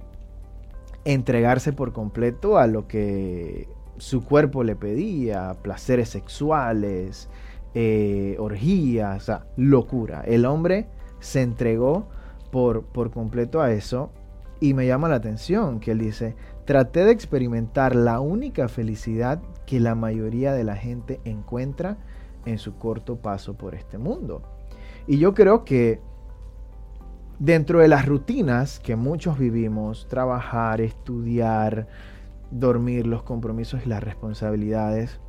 entregarse 1.08 1.72
por 1.72 1.94
completo 1.94 2.58
a 2.58 2.68
lo 2.68 2.86
que 2.86 3.70
su 3.98 4.26
cuerpo 4.26 4.66
le 4.66 4.76
pedía, 4.76 5.56
placeres 5.62 6.10
sexuales, 6.10 7.30
eh, 7.74 8.36
orgías, 8.40 9.24
o 9.24 9.26
sea, 9.26 9.46
locura. 9.56 10.22
El 10.28 10.46
hombre 10.46 10.88
se 11.22 11.42
entregó 11.42 12.10
por, 12.52 12.84
por 12.84 13.12
completo 13.12 13.62
a 13.62 13.72
eso 13.72 14.12
y 14.60 14.74
me 14.74 14.86
llama 14.86 15.08
la 15.08 15.16
atención 15.16 15.80
que 15.80 15.92
él 15.92 16.00
dice, 16.00 16.36
traté 16.66 17.06
de 17.06 17.12
experimentar 17.12 17.96
la 17.96 18.20
única 18.20 18.68
felicidad 18.68 19.42
que 19.66 19.80
la 19.80 19.96
mayoría 19.96 20.52
de 20.52 20.66
la 20.66 20.76
gente 20.76 21.22
encuentra 21.24 21.98
en 22.46 22.58
su 22.58 22.76
corto 22.76 23.16
paso 23.16 23.54
por 23.54 23.76
este 23.76 23.98
mundo. 23.98 24.42
Y 25.08 25.20
yo 25.20 25.34
creo 25.34 25.64
que 25.64 26.02
dentro 27.40 27.80
de 27.80 27.88
las 27.88 28.06
rutinas 28.06 28.80
que 28.80 28.96
muchos 28.96 29.38
vivimos, 29.38 30.08
trabajar, 30.10 30.82
estudiar, 30.82 31.88
dormir, 32.52 33.06
los 33.06 33.24
compromisos 33.24 33.82
y 33.86 33.90
las 33.90 34.04
responsabilidades, 34.04 35.20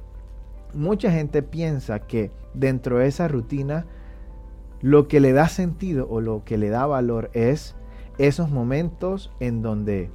mucha 0.75 1.11
gente 1.11 1.43
piensa 1.43 2.01
que 2.01 2.31
dentro 2.55 2.99
de 2.99 3.07
esa 3.07 3.29
rutina 3.29 3.87
lo 4.81 5.09
que 5.09 5.21
le 5.21 5.33
da 5.33 5.49
sentido 5.49 6.09
o 6.09 6.21
lo 6.21 6.45
que 6.45 6.57
le 6.57 6.69
da 6.69 6.87
valor 6.87 7.31
es 7.33 7.75
esos 8.19 8.51
momentos 8.51 9.31
en 9.41 9.63
donde 9.63 10.11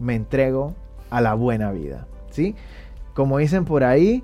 me 0.00 0.14
entrego 0.14 0.74
a 1.10 1.20
la 1.20 1.34
buena 1.34 1.72
vida, 1.72 2.06
¿sí? 2.30 2.54
Como 3.14 3.38
dicen 3.38 3.64
por 3.64 3.84
ahí, 3.84 4.22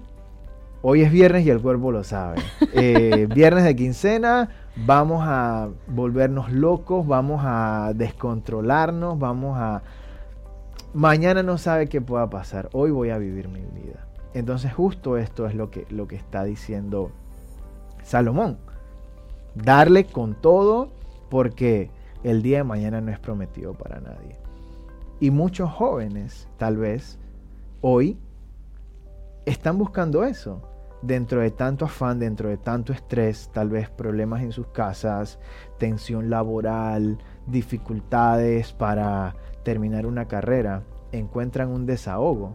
hoy 0.82 1.02
es 1.02 1.12
viernes 1.12 1.46
y 1.46 1.50
el 1.50 1.60
cuerpo 1.60 1.92
lo 1.92 2.04
sabe. 2.04 2.40
Eh, 2.74 3.28
viernes 3.32 3.64
de 3.64 3.76
quincena, 3.76 4.48
vamos 4.76 5.22
a 5.24 5.68
volvernos 5.86 6.50
locos, 6.50 7.06
vamos 7.06 7.42
a 7.44 7.92
descontrolarnos, 7.94 9.18
vamos 9.18 9.58
a... 9.58 9.82
Mañana 10.94 11.42
no 11.42 11.58
sabe 11.58 11.88
qué 11.88 12.00
pueda 12.00 12.28
pasar, 12.28 12.68
hoy 12.72 12.90
voy 12.90 13.10
a 13.10 13.18
vivir 13.18 13.48
mi 13.48 13.60
vida. 13.60 14.06
Entonces 14.34 14.72
justo 14.72 15.16
esto 15.16 15.46
es 15.46 15.54
lo 15.54 15.70
que, 15.70 15.86
lo 15.90 16.06
que 16.06 16.16
está 16.16 16.44
diciendo 16.44 17.10
Salomón 18.02 18.58
darle 19.54 20.04
con 20.04 20.34
todo 20.34 20.88
porque 21.28 21.90
el 22.22 22.42
día 22.42 22.58
de 22.58 22.64
mañana 22.64 23.00
no 23.00 23.10
es 23.10 23.18
prometido 23.18 23.74
para 23.74 24.00
nadie. 24.00 24.36
Y 25.20 25.30
muchos 25.30 25.70
jóvenes, 25.70 26.48
tal 26.58 26.76
vez, 26.76 27.18
hoy, 27.80 28.18
están 29.46 29.78
buscando 29.78 30.24
eso. 30.24 30.62
Dentro 31.02 31.40
de 31.40 31.50
tanto 31.50 31.84
afán, 31.84 32.20
dentro 32.20 32.48
de 32.48 32.56
tanto 32.56 32.92
estrés, 32.92 33.50
tal 33.52 33.68
vez 33.68 33.90
problemas 33.90 34.42
en 34.42 34.52
sus 34.52 34.68
casas, 34.68 35.40
tensión 35.78 36.30
laboral, 36.30 37.18
dificultades 37.46 38.72
para 38.72 39.34
terminar 39.64 40.06
una 40.06 40.28
carrera, 40.28 40.84
encuentran 41.10 41.70
un 41.70 41.86
desahogo 41.86 42.52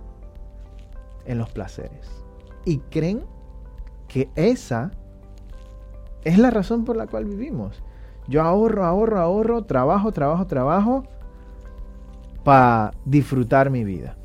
en 1.26 1.38
los 1.38 1.50
placeres. 1.50 2.24
Y 2.64 2.80
creen 2.80 3.24
que 4.08 4.30
esa 4.36 4.92
es 6.24 6.38
la 6.38 6.52
razón 6.52 6.86
por 6.86 6.96
la 6.96 7.08
cual 7.08 7.26
vivimos. 7.26 7.84
Yo 8.28 8.42
ahorro, 8.42 8.86
ahorro, 8.86 9.20
ahorro, 9.20 9.64
trabajo, 9.66 10.12
trabajo, 10.12 10.48
trabajo 10.48 11.04
para 12.44 12.92
disfrutar 13.06 13.70
mi 13.70 13.84
vida. 13.84 14.18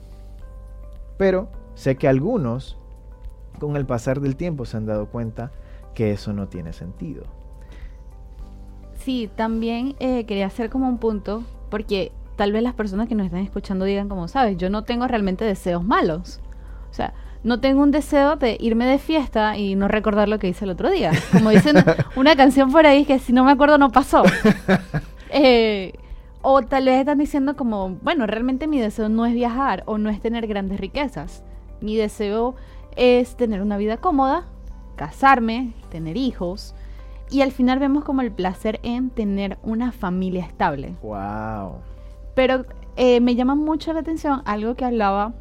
Pero 1.16 1.48
sé 1.74 1.96
que 1.96 2.08
algunos, 2.08 2.78
con 3.58 3.76
el 3.76 3.86
pasar 3.86 4.20
del 4.20 4.36
tiempo, 4.36 4.64
se 4.64 4.76
han 4.76 4.86
dado 4.86 5.06
cuenta 5.06 5.52
que 5.94 6.12
eso 6.12 6.32
no 6.32 6.48
tiene 6.48 6.72
sentido. 6.72 7.24
Sí, 8.94 9.28
también 9.34 9.96
eh, 9.98 10.24
quería 10.26 10.46
hacer 10.46 10.70
como 10.70 10.88
un 10.88 10.98
punto, 10.98 11.42
porque 11.70 12.12
tal 12.36 12.52
vez 12.52 12.62
las 12.62 12.74
personas 12.74 13.08
que 13.08 13.14
nos 13.14 13.26
están 13.26 13.40
escuchando 13.40 13.84
digan, 13.84 14.08
como 14.08 14.28
sabes, 14.28 14.56
yo 14.56 14.70
no 14.70 14.84
tengo 14.84 15.06
realmente 15.06 15.44
deseos 15.44 15.84
malos. 15.84 16.40
O 16.90 16.94
sea, 16.94 17.14
no 17.44 17.60
tengo 17.60 17.82
un 17.82 17.90
deseo 17.90 18.36
de 18.36 18.56
irme 18.60 18.86
de 18.86 18.98
fiesta 18.98 19.56
y 19.56 19.74
no 19.74 19.88
recordar 19.88 20.28
lo 20.28 20.38
que 20.38 20.48
hice 20.48 20.64
el 20.64 20.70
otro 20.70 20.90
día. 20.90 21.10
Como 21.32 21.50
dicen 21.50 21.76
una 22.16 22.36
canción 22.36 22.70
por 22.70 22.86
ahí 22.86 23.04
que 23.04 23.18
si 23.18 23.32
no 23.32 23.44
me 23.44 23.52
acuerdo 23.52 23.78
no 23.78 23.90
pasó. 23.90 24.22
Eh, 25.34 25.94
o 26.42 26.60
tal 26.60 26.84
vez 26.84 27.00
están 27.00 27.16
diciendo 27.16 27.56
como, 27.56 27.96
bueno, 28.02 28.26
realmente 28.26 28.66
mi 28.66 28.78
deseo 28.78 29.08
no 29.08 29.24
es 29.24 29.32
viajar 29.32 29.82
o 29.86 29.96
no 29.96 30.10
es 30.10 30.20
tener 30.20 30.46
grandes 30.46 30.78
riquezas. 30.78 31.42
Mi 31.80 31.96
deseo 31.96 32.54
es 32.96 33.36
tener 33.36 33.62
una 33.62 33.76
vida 33.76 33.96
cómoda, 33.96 34.46
casarme, 34.96 35.72
tener 35.90 36.16
hijos. 36.16 36.74
Y 37.30 37.40
al 37.40 37.52
final 37.52 37.78
vemos 37.78 38.04
como 38.04 38.20
el 38.20 38.30
placer 38.30 38.78
en 38.82 39.10
tener 39.10 39.58
una 39.62 39.92
familia 39.92 40.44
estable. 40.44 40.94
Wow. 41.02 41.76
Pero 42.34 42.66
eh, 42.96 43.20
me 43.20 43.34
llama 43.34 43.54
mucho 43.54 43.92
la 43.92 44.00
atención 44.00 44.42
algo 44.44 44.74
que 44.74 44.84
hablaba 44.84 45.32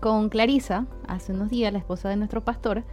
con 0.00 0.28
Clarisa 0.28 0.86
hace 1.06 1.32
unos 1.32 1.50
días, 1.50 1.72
la 1.72 1.78
esposa 1.78 2.08
de 2.08 2.16
nuestro 2.16 2.44
pastor, 2.44 2.84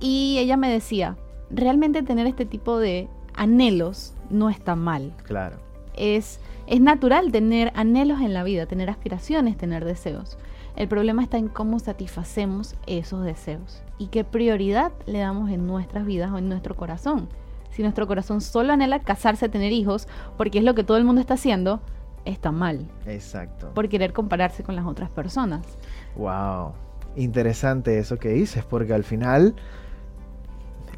y 0.00 0.36
ella 0.38 0.56
me 0.56 0.70
decía, 0.70 1.16
realmente 1.50 2.02
tener 2.02 2.26
este 2.26 2.44
tipo 2.44 2.78
de 2.78 3.08
anhelos 3.34 4.14
no 4.30 4.50
está 4.50 4.76
mal. 4.76 5.12
Claro. 5.24 5.56
Es, 5.94 6.40
es 6.66 6.80
natural 6.80 7.32
tener 7.32 7.72
anhelos 7.74 8.20
en 8.20 8.34
la 8.34 8.44
vida, 8.44 8.66
tener 8.66 8.90
aspiraciones, 8.90 9.56
tener 9.56 9.84
deseos. 9.84 10.38
El 10.78 10.86
problema 10.86 11.24
está 11.24 11.38
en 11.38 11.48
cómo 11.48 11.80
satisfacemos 11.80 12.76
esos 12.86 13.24
deseos 13.24 13.82
y 13.98 14.06
qué 14.06 14.22
prioridad 14.22 14.92
le 15.06 15.18
damos 15.18 15.50
en 15.50 15.66
nuestras 15.66 16.06
vidas 16.06 16.30
o 16.30 16.38
en 16.38 16.48
nuestro 16.48 16.76
corazón. 16.76 17.28
Si 17.70 17.82
nuestro 17.82 18.06
corazón 18.06 18.40
solo 18.40 18.72
anhela 18.72 19.00
casarse, 19.00 19.48
tener 19.48 19.72
hijos, 19.72 20.06
porque 20.36 20.58
es 20.58 20.64
lo 20.64 20.76
que 20.76 20.84
todo 20.84 20.96
el 20.96 21.02
mundo 21.02 21.20
está 21.20 21.34
haciendo, 21.34 21.80
está 22.24 22.52
mal. 22.52 22.88
Exacto. 23.06 23.72
Por 23.74 23.88
querer 23.88 24.12
compararse 24.12 24.62
con 24.62 24.76
las 24.76 24.86
otras 24.86 25.10
personas. 25.10 25.66
Wow. 26.14 26.74
Interesante 27.16 27.98
eso 27.98 28.20
que 28.20 28.28
dices, 28.28 28.64
porque 28.64 28.94
al 28.94 29.02
final 29.02 29.56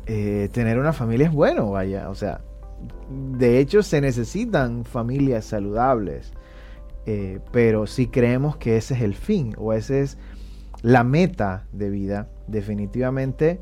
eh, 0.04 0.50
tener 0.52 0.78
una 0.78 0.92
familia 0.92 1.28
es 1.28 1.32
bueno, 1.32 1.70
vaya. 1.70 2.10
O 2.10 2.14
sea, 2.14 2.42
de 3.08 3.58
hecho 3.58 3.82
se 3.82 4.02
necesitan 4.02 4.84
familias 4.84 5.46
saludables. 5.46 6.34
Eh, 7.06 7.40
pero 7.52 7.86
si 7.86 8.08
creemos 8.08 8.56
que 8.56 8.76
ese 8.76 8.94
es 8.94 9.02
el 9.02 9.14
fin 9.14 9.54
o 9.58 9.72
esa 9.72 9.96
es 9.96 10.18
la 10.82 11.04
meta 11.04 11.66
de 11.72 11.90
vida, 11.90 12.28
definitivamente 12.46 13.60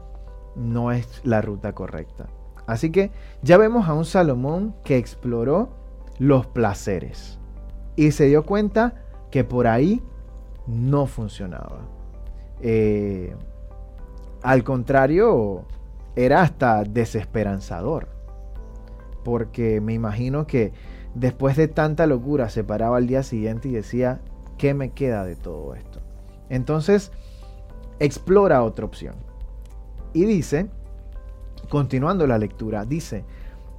no 0.56 0.92
es 0.92 1.20
la 1.24 1.40
ruta 1.40 1.72
correcta. 1.72 2.28
Así 2.66 2.90
que 2.90 3.10
ya 3.42 3.56
vemos 3.56 3.88
a 3.88 3.94
un 3.94 4.04
Salomón 4.04 4.74
que 4.84 4.98
exploró 4.98 5.70
los 6.18 6.46
placeres 6.46 7.38
y 7.96 8.10
se 8.10 8.26
dio 8.26 8.44
cuenta 8.44 8.94
que 9.30 9.44
por 9.44 9.66
ahí 9.66 10.02
no 10.66 11.06
funcionaba. 11.06 11.80
Eh, 12.60 13.34
al 14.42 14.64
contrario, 14.64 15.64
era 16.14 16.42
hasta 16.42 16.84
desesperanzador. 16.84 18.08
Porque 19.24 19.80
me 19.80 19.94
imagino 19.94 20.46
que 20.46 20.72
después 21.14 21.56
de 21.56 21.68
tanta 21.68 22.06
locura 22.06 22.48
se 22.50 22.64
paraba 22.64 22.96
al 22.96 23.06
día 23.06 23.22
siguiente 23.22 23.68
y 23.68 23.72
decía, 23.72 24.20
¿qué 24.56 24.74
me 24.74 24.90
queda 24.90 25.24
de 25.24 25.36
todo 25.36 25.74
esto? 25.74 26.00
Entonces, 26.48 27.12
explora 27.98 28.62
otra 28.62 28.84
opción. 28.84 29.14
Y 30.12 30.24
dice 30.24 30.68
Continuando 31.68 32.26
la 32.26 32.38
lectura, 32.38 32.86
dice, 32.86 33.24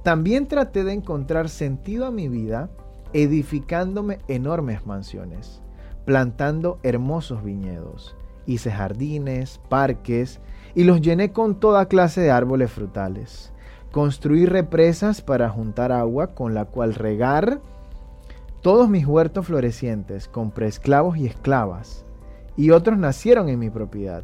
también 0.04 0.46
traté 0.46 0.84
de 0.84 0.92
encontrar 0.92 1.48
sentido 1.48 2.06
a 2.06 2.12
mi 2.12 2.28
vida 2.28 2.70
edificándome 3.12 4.20
enormes 4.28 4.86
mansiones, 4.86 5.60
plantando 6.04 6.78
hermosos 6.84 7.42
viñedos, 7.42 8.16
hice 8.46 8.70
jardines, 8.70 9.60
parques, 9.68 10.40
y 10.76 10.84
los 10.84 11.00
llené 11.00 11.32
con 11.32 11.58
toda 11.58 11.86
clase 11.86 12.20
de 12.20 12.30
árboles 12.30 12.70
frutales. 12.70 13.52
Construí 13.92 14.46
represas 14.46 15.20
para 15.20 15.48
juntar 15.48 15.90
agua 15.90 16.28
con 16.28 16.54
la 16.54 16.64
cual 16.64 16.94
regar 16.94 17.60
todos 18.62 18.88
mis 18.88 19.06
huertos 19.06 19.46
florecientes. 19.46 20.28
Compré 20.28 20.68
esclavos 20.68 21.16
y 21.16 21.26
esclavas, 21.26 22.04
y 22.56 22.70
otros 22.70 22.98
nacieron 22.98 23.48
en 23.48 23.58
mi 23.58 23.70
propiedad. 23.70 24.22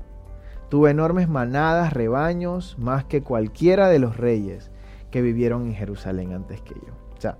Tuve 0.68 0.90
enormes 0.90 1.28
manadas, 1.28 1.92
rebaños, 1.92 2.76
más 2.78 3.04
que 3.04 3.22
cualquiera 3.22 3.88
de 3.88 3.98
los 3.98 4.16
reyes 4.16 4.70
que 5.10 5.22
vivieron 5.22 5.66
en 5.66 5.74
Jerusalén 5.74 6.32
antes 6.32 6.60
que 6.60 6.74
yo. 6.74 6.92
O 7.16 7.20
sea, 7.20 7.38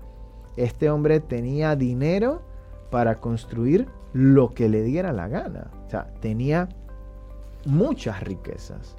este 0.55 0.89
hombre 0.89 1.19
tenía 1.19 1.75
dinero 1.75 2.41
para 2.89 3.15
construir 3.15 3.87
lo 4.13 4.53
que 4.53 4.69
le 4.69 4.81
diera 4.81 5.11
la 5.11 5.27
gana. 5.27 5.71
O 5.85 5.89
sea, 5.89 6.07
tenía 6.21 6.69
muchas 7.65 8.21
riquezas. 8.23 8.95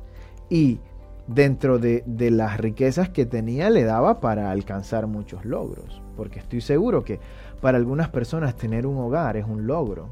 Y 0.50 0.80
dentro 1.28 1.78
de, 1.78 2.02
las 2.30 2.58
riquezas 2.58 3.10
que 3.10 3.26
tenía 3.26 3.70
le 3.70 3.84
daba 3.84 4.20
para 4.20 4.50
alcanzar 4.50 5.06
muchos 5.06 5.44
logros. 5.44 6.02
Porque 6.16 6.40
estoy 6.40 6.60
seguro 6.60 7.04
que 7.04 7.20
para 7.60 7.78
algunas 7.78 8.08
personas 8.08 8.56
tener 8.56 8.86
un 8.86 8.98
hogar 8.98 9.36
es 9.36 9.46
un 9.46 9.66
logro. 9.66 10.08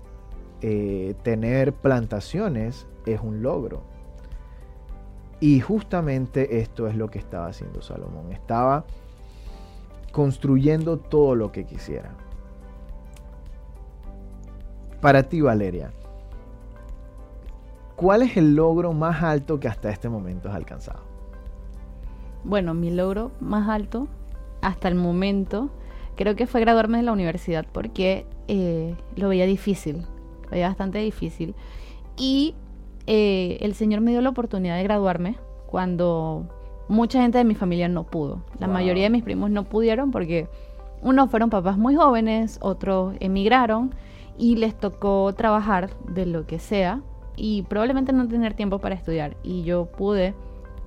Eh, 0.61 1.15
tener 1.23 1.73
plantaciones 1.73 2.87
es 3.07 3.21
un 3.21 3.43
logro. 3.43 3.83
Y 5.41 5.61
justamente 5.61 6.61
esto 6.61 6.87
es 6.87 6.95
lo 6.97 7.09
que 7.09 7.19
estaba 7.19 7.47
haciendo 7.47 7.83
Salomón. 7.83 8.33
Estaba 8.33 8.85
construyendo 10.13 10.99
todo 10.99 11.35
lo 11.35 11.51
que 11.51 11.65
quisiera. 11.65 12.11
Para 15.01 15.25
ti, 15.25 15.41
Valeria, 15.41 15.93
¿cuál 17.97 18.23
es 18.23 18.37
el 18.37 18.55
logro 18.57 18.93
más 18.93 19.23
alto 19.23 19.61
que 19.61 19.69
hasta 19.69 19.91
este 19.91 20.09
momento 20.09 20.49
has 20.49 20.55
alcanzado? 20.55 21.06
Bueno, 22.47 22.75
mi 22.75 22.93
logro 22.93 23.33
más 23.41 23.69
alto 23.69 24.07
hasta 24.63 24.87
el 24.87 24.95
momento 24.95 25.69
creo 26.15 26.37
que 26.37 26.47
fue 26.47 26.61
graduarme 26.61 26.99
de 26.99 27.03
la 27.03 27.11
universidad 27.11 27.67
porque 27.73 28.25
eh, 28.47 28.95
lo 29.17 29.29
veía 29.29 29.47
difícil, 29.47 30.03
lo 30.45 30.51
veía 30.51 30.69
bastante 30.69 30.99
difícil. 30.99 31.57
Y 32.17 32.55
eh, 33.09 33.59
el 33.63 33.75
Señor 33.75 34.01
me 34.01 34.13
dio 34.13 34.21
la 34.21 34.29
oportunidad 34.29 34.77
de 34.77 34.85
graduarme 34.85 35.35
cuando 35.67 36.47
mucha 36.89 37.21
gente 37.21 37.37
de 37.39 37.45
mi 37.45 37.57
familia 37.57 37.89
no 37.89 38.05
pudo. 38.05 38.43
La 38.61 38.69
mayoría 38.69 39.03
de 39.03 39.11
mis 39.11 39.25
primos 39.25 39.51
no 39.51 39.65
pudieron 39.65 40.13
porque 40.13 40.49
unos 41.03 41.29
fueron 41.29 41.51
papás 41.51 41.77
muy 41.77 41.97
jóvenes, 41.97 42.61
otros 42.63 43.17
emigraron 43.19 43.93
y 44.39 44.55
les 44.55 44.79
tocó 44.79 45.33
trabajar 45.37 45.91
de 46.09 46.27
lo 46.27 46.47
que 46.47 46.61
sea 46.61 47.01
y 47.37 47.63
probablemente 47.63 48.13
no 48.13 48.29
tener 48.29 48.55
tiempo 48.55 48.79
para 48.79 48.95
estudiar. 48.95 49.37
Y 49.43 49.65
yo 49.65 49.87
pude 49.87 50.33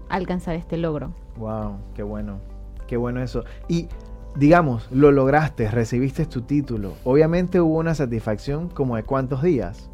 alcanzar 0.08 0.56
este 0.56 0.78
logro. 0.78 1.12
Wow, 1.40 1.78
qué 1.96 2.04
bueno, 2.04 2.40
qué 2.88 2.98
bueno 2.98 3.22
eso. 3.22 3.44
Y 3.68 3.88
digamos, 4.36 4.88
lo 4.92 5.12
lograste, 5.12 5.72
recibiste 5.72 6.26
tu 6.26 6.42
título. 6.42 6.94
Obviamente 7.04 7.60
hubo 7.60 7.80
una 7.80 7.96
satisfacción 7.96 8.70
como 8.70 8.96
de 8.96 9.04
cuántos 9.04 9.42
días 9.42 9.90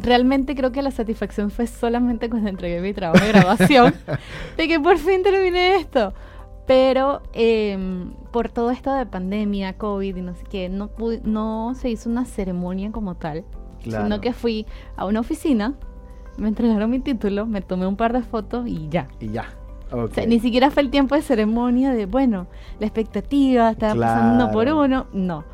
realmente 0.00 0.54
creo 0.54 0.72
que 0.72 0.82
la 0.82 0.90
satisfacción 0.90 1.50
fue 1.50 1.66
solamente 1.66 2.30
cuando 2.30 2.48
entregué 2.48 2.80
mi 2.80 2.92
trabajo 2.92 3.24
de 3.24 3.32
grabación, 3.32 3.94
de 4.56 4.68
que 4.68 4.80
por 4.80 4.98
fin 4.98 5.22
terminé 5.22 5.76
esto. 5.76 6.14
Pero 6.66 7.22
em, 7.34 8.14
por 8.32 8.48
todo 8.48 8.70
esto 8.70 8.94
de 8.94 9.04
pandemia, 9.04 9.76
COVID 9.76 10.16
y 10.16 10.22
no 10.22 10.34
sé 10.34 10.44
qué, 10.44 10.68
no, 10.70 10.90
no 11.24 11.74
se 11.74 11.90
hizo 11.90 12.08
una 12.08 12.24
ceremonia 12.24 12.90
como 12.90 13.16
tal, 13.16 13.44
sino 13.82 14.20
que 14.22 14.32
fui 14.32 14.66
a 14.96 15.04
una 15.04 15.20
oficina, 15.20 15.74
me 16.38 16.48
entregaron 16.48 16.88
mi 16.90 17.00
título, 17.00 17.44
me 17.44 17.60
tomé 17.60 17.86
un 17.86 17.96
par 17.96 18.14
de 18.14 18.22
fotos 18.22 18.66
y 18.66 18.88
ya. 18.88 19.08
Y 19.20 19.28
ya. 19.28 19.44
O 19.94 20.08
sea, 20.08 20.26
ni 20.26 20.40
siquiera 20.40 20.70
fue 20.70 20.82
el 20.82 20.90
tiempo 20.90 21.14
de 21.14 21.22
ceremonia 21.22 21.92
de, 21.92 22.06
bueno, 22.06 22.46
la 22.80 22.86
expectativa, 22.86 23.70
estaba 23.70 23.94
pasando 23.94 24.34
uno 24.34 24.52
por 24.52 24.68
uno, 24.68 25.06
no. 25.12 25.44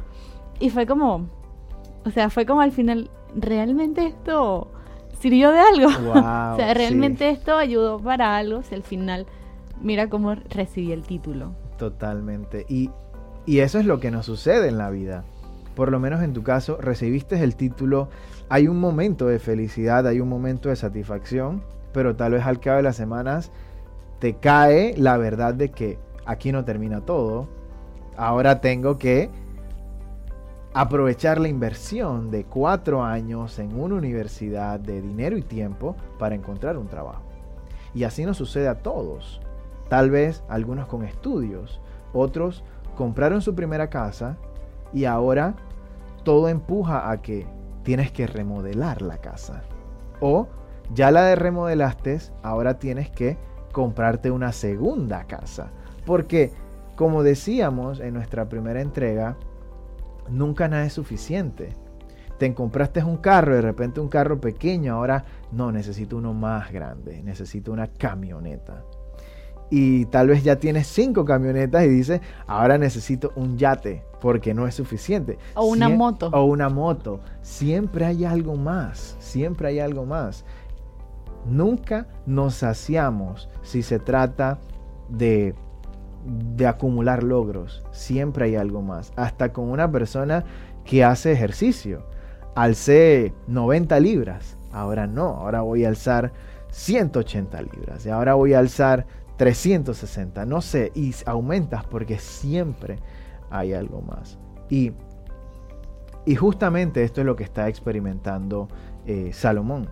Y 0.58 0.70
fue 0.70 0.86
como, 0.86 1.28
o 2.04 2.10
sea, 2.10 2.30
fue 2.30 2.46
como 2.46 2.60
al 2.60 2.72
final, 2.72 3.10
¿realmente 3.34 4.06
esto 4.06 4.70
sirvió 5.18 5.50
de 5.52 5.60
algo? 5.60 5.88
o 6.10 6.56
sea, 6.56 6.74
¿realmente 6.74 7.30
esto 7.30 7.56
ayudó 7.56 7.98
para 7.98 8.36
algo? 8.36 8.62
Si 8.62 8.74
al 8.74 8.82
final, 8.82 9.26
mira 9.80 10.08
cómo 10.08 10.34
recibí 10.34 10.92
el 10.92 11.02
título. 11.02 11.52
Totalmente. 11.78 12.66
Y, 12.68 12.90
y 13.46 13.60
eso 13.60 13.78
es 13.78 13.86
lo 13.86 14.00
que 14.00 14.10
nos 14.10 14.26
sucede 14.26 14.68
en 14.68 14.78
la 14.78 14.90
vida. 14.90 15.24
Por 15.74 15.90
lo 15.90 16.00
menos 16.00 16.22
en 16.22 16.32
tu 16.32 16.42
caso, 16.42 16.78
recibiste 16.80 17.42
el 17.42 17.56
título, 17.56 18.08
hay 18.48 18.68
un 18.68 18.80
momento 18.80 19.26
de 19.26 19.38
felicidad, 19.38 20.06
hay 20.06 20.20
un 20.20 20.28
momento 20.28 20.68
de 20.68 20.76
satisfacción, 20.76 21.62
pero 21.92 22.16
tal 22.16 22.32
vez 22.32 22.44
al 22.44 22.60
cabo 22.60 22.78
de 22.78 22.82
las 22.82 22.96
semanas 22.96 23.50
te 24.20 24.34
cae 24.34 24.94
la 24.96 25.16
verdad 25.16 25.54
de 25.54 25.70
que 25.70 25.98
aquí 26.26 26.52
no 26.52 26.64
termina 26.64 27.00
todo. 27.00 27.48
Ahora 28.16 28.60
tengo 28.60 28.98
que 28.98 29.30
aprovechar 30.72 31.40
la 31.40 31.48
inversión 31.48 32.30
de 32.30 32.44
cuatro 32.44 33.02
años 33.02 33.58
en 33.58 33.78
una 33.78 33.96
universidad 33.96 34.78
de 34.78 35.00
dinero 35.00 35.36
y 35.36 35.42
tiempo 35.42 35.96
para 36.18 36.34
encontrar 36.34 36.76
un 36.76 36.86
trabajo. 36.86 37.22
Y 37.94 38.04
así 38.04 38.24
nos 38.24 38.36
sucede 38.36 38.68
a 38.68 38.82
todos. 38.82 39.40
Tal 39.88 40.10
vez 40.10 40.44
algunos 40.48 40.86
con 40.86 41.02
estudios, 41.04 41.80
otros 42.12 42.62
compraron 42.94 43.42
su 43.42 43.54
primera 43.54 43.90
casa 43.90 44.36
y 44.92 45.06
ahora 45.06 45.54
todo 46.22 46.48
empuja 46.48 47.10
a 47.10 47.22
que 47.22 47.46
tienes 47.82 48.12
que 48.12 48.26
remodelar 48.26 49.02
la 49.02 49.18
casa. 49.18 49.62
O 50.20 50.46
ya 50.92 51.10
la 51.10 51.22
de 51.22 51.34
remodelaste, 51.34 52.18
ahora 52.42 52.78
tienes 52.78 53.10
que 53.10 53.38
comprarte 53.72 54.30
una 54.30 54.52
segunda 54.52 55.24
casa. 55.24 55.70
Porque, 56.04 56.52
como 56.96 57.22
decíamos 57.22 58.00
en 58.00 58.14
nuestra 58.14 58.48
primera 58.48 58.80
entrega, 58.80 59.36
nunca 60.28 60.68
nada 60.68 60.84
es 60.84 60.92
suficiente. 60.92 61.74
Te 62.38 62.54
compraste 62.54 63.04
un 63.04 63.18
carro, 63.18 63.54
de 63.54 63.60
repente 63.60 64.00
un 64.00 64.08
carro 64.08 64.40
pequeño, 64.40 64.94
ahora 64.94 65.24
no, 65.52 65.70
necesito 65.70 66.16
uno 66.16 66.32
más 66.32 66.72
grande, 66.72 67.22
necesito 67.22 67.70
una 67.70 67.88
camioneta. 67.88 68.82
Y 69.70 70.06
tal 70.06 70.28
vez 70.28 70.42
ya 70.42 70.56
tienes 70.56 70.88
cinco 70.88 71.24
camionetas 71.24 71.84
y 71.84 71.88
dices, 71.88 72.20
ahora 72.46 72.76
necesito 72.76 73.32
un 73.36 73.56
yate, 73.56 74.02
porque 74.20 74.52
no 74.52 74.66
es 74.66 74.74
suficiente. 74.74 75.38
O 75.54 75.66
una 75.66 75.88
moto. 75.88 76.28
O 76.32 76.44
una 76.44 76.68
moto. 76.68 77.20
Siempre 77.40 78.04
hay 78.04 78.24
algo 78.24 78.56
más, 78.56 79.16
siempre 79.20 79.68
hay 79.68 79.78
algo 79.78 80.06
más. 80.06 80.44
Nunca 81.46 82.06
nos 82.26 82.54
saciamos 82.54 83.48
si 83.62 83.82
se 83.82 83.98
trata 83.98 84.58
de 85.08 85.54
de 86.24 86.66
acumular 86.66 87.22
logros. 87.22 87.82
Siempre 87.92 88.46
hay 88.46 88.56
algo 88.56 88.82
más. 88.82 89.12
Hasta 89.16 89.52
con 89.52 89.70
una 89.70 89.90
persona 89.90 90.44
que 90.84 91.04
hace 91.04 91.32
ejercicio. 91.32 92.04
Alcé 92.54 93.32
90 93.46 93.98
libras. 94.00 94.56
Ahora 94.72 95.06
no. 95.06 95.28
Ahora 95.28 95.62
voy 95.62 95.84
a 95.84 95.88
alzar 95.88 96.32
180 96.70 97.62
libras. 97.62 98.06
Y 98.06 98.10
ahora 98.10 98.34
voy 98.34 98.54
a 98.54 98.58
alzar 98.58 99.06
360. 99.36 100.44
No 100.46 100.60
sé. 100.60 100.92
Y 100.94 101.14
aumentas 101.26 101.84
porque 101.84 102.18
siempre 102.18 102.98
hay 103.50 103.72
algo 103.72 104.02
más. 104.02 104.38
Y, 104.68 104.92
y 106.26 106.36
justamente 106.36 107.02
esto 107.02 107.22
es 107.22 107.26
lo 107.26 107.36
que 107.36 107.44
está 107.44 107.68
experimentando 107.68 108.68
eh, 109.06 109.30
Salomón. 109.32 109.88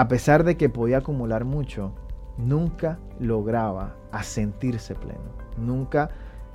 A 0.00 0.08
pesar 0.08 0.44
de 0.44 0.56
que 0.56 0.70
podía 0.70 0.96
acumular 0.96 1.44
mucho, 1.44 1.92
nunca 2.38 2.98
lograba 3.18 3.96
a 4.12 4.22
sentirse 4.22 4.94
pleno. 4.94 5.20
Nunca, 5.58 6.08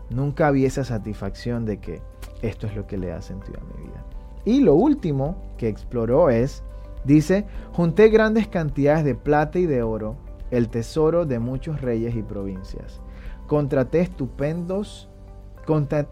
nunca 0.09 0.47
había 0.47 0.65
esa 0.65 0.83
satisfacción 0.83 1.63
de 1.63 1.77
que 1.77 2.01
esto 2.41 2.65
es 2.65 2.75
lo 2.75 2.87
que 2.87 2.97
le 2.97 3.09
da 3.09 3.21
sentido 3.21 3.59
a 3.59 3.63
mi 3.65 3.83
vida. 3.85 4.03
Y 4.45 4.61
lo 4.61 4.73
último 4.73 5.35
que 5.59 5.67
exploró 5.67 6.31
es, 6.31 6.63
dice, 7.03 7.45
junté 7.71 8.09
grandes 8.09 8.47
cantidades 8.47 9.05
de 9.05 9.13
plata 9.13 9.59
y 9.59 9.67
de 9.67 9.83
oro, 9.83 10.15
el 10.49 10.69
tesoro 10.69 11.27
de 11.27 11.37
muchos 11.37 11.81
reyes 11.81 12.15
y 12.15 12.23
provincias. 12.23 12.99
Contraté 13.45 13.99
estupendos, 13.99 15.07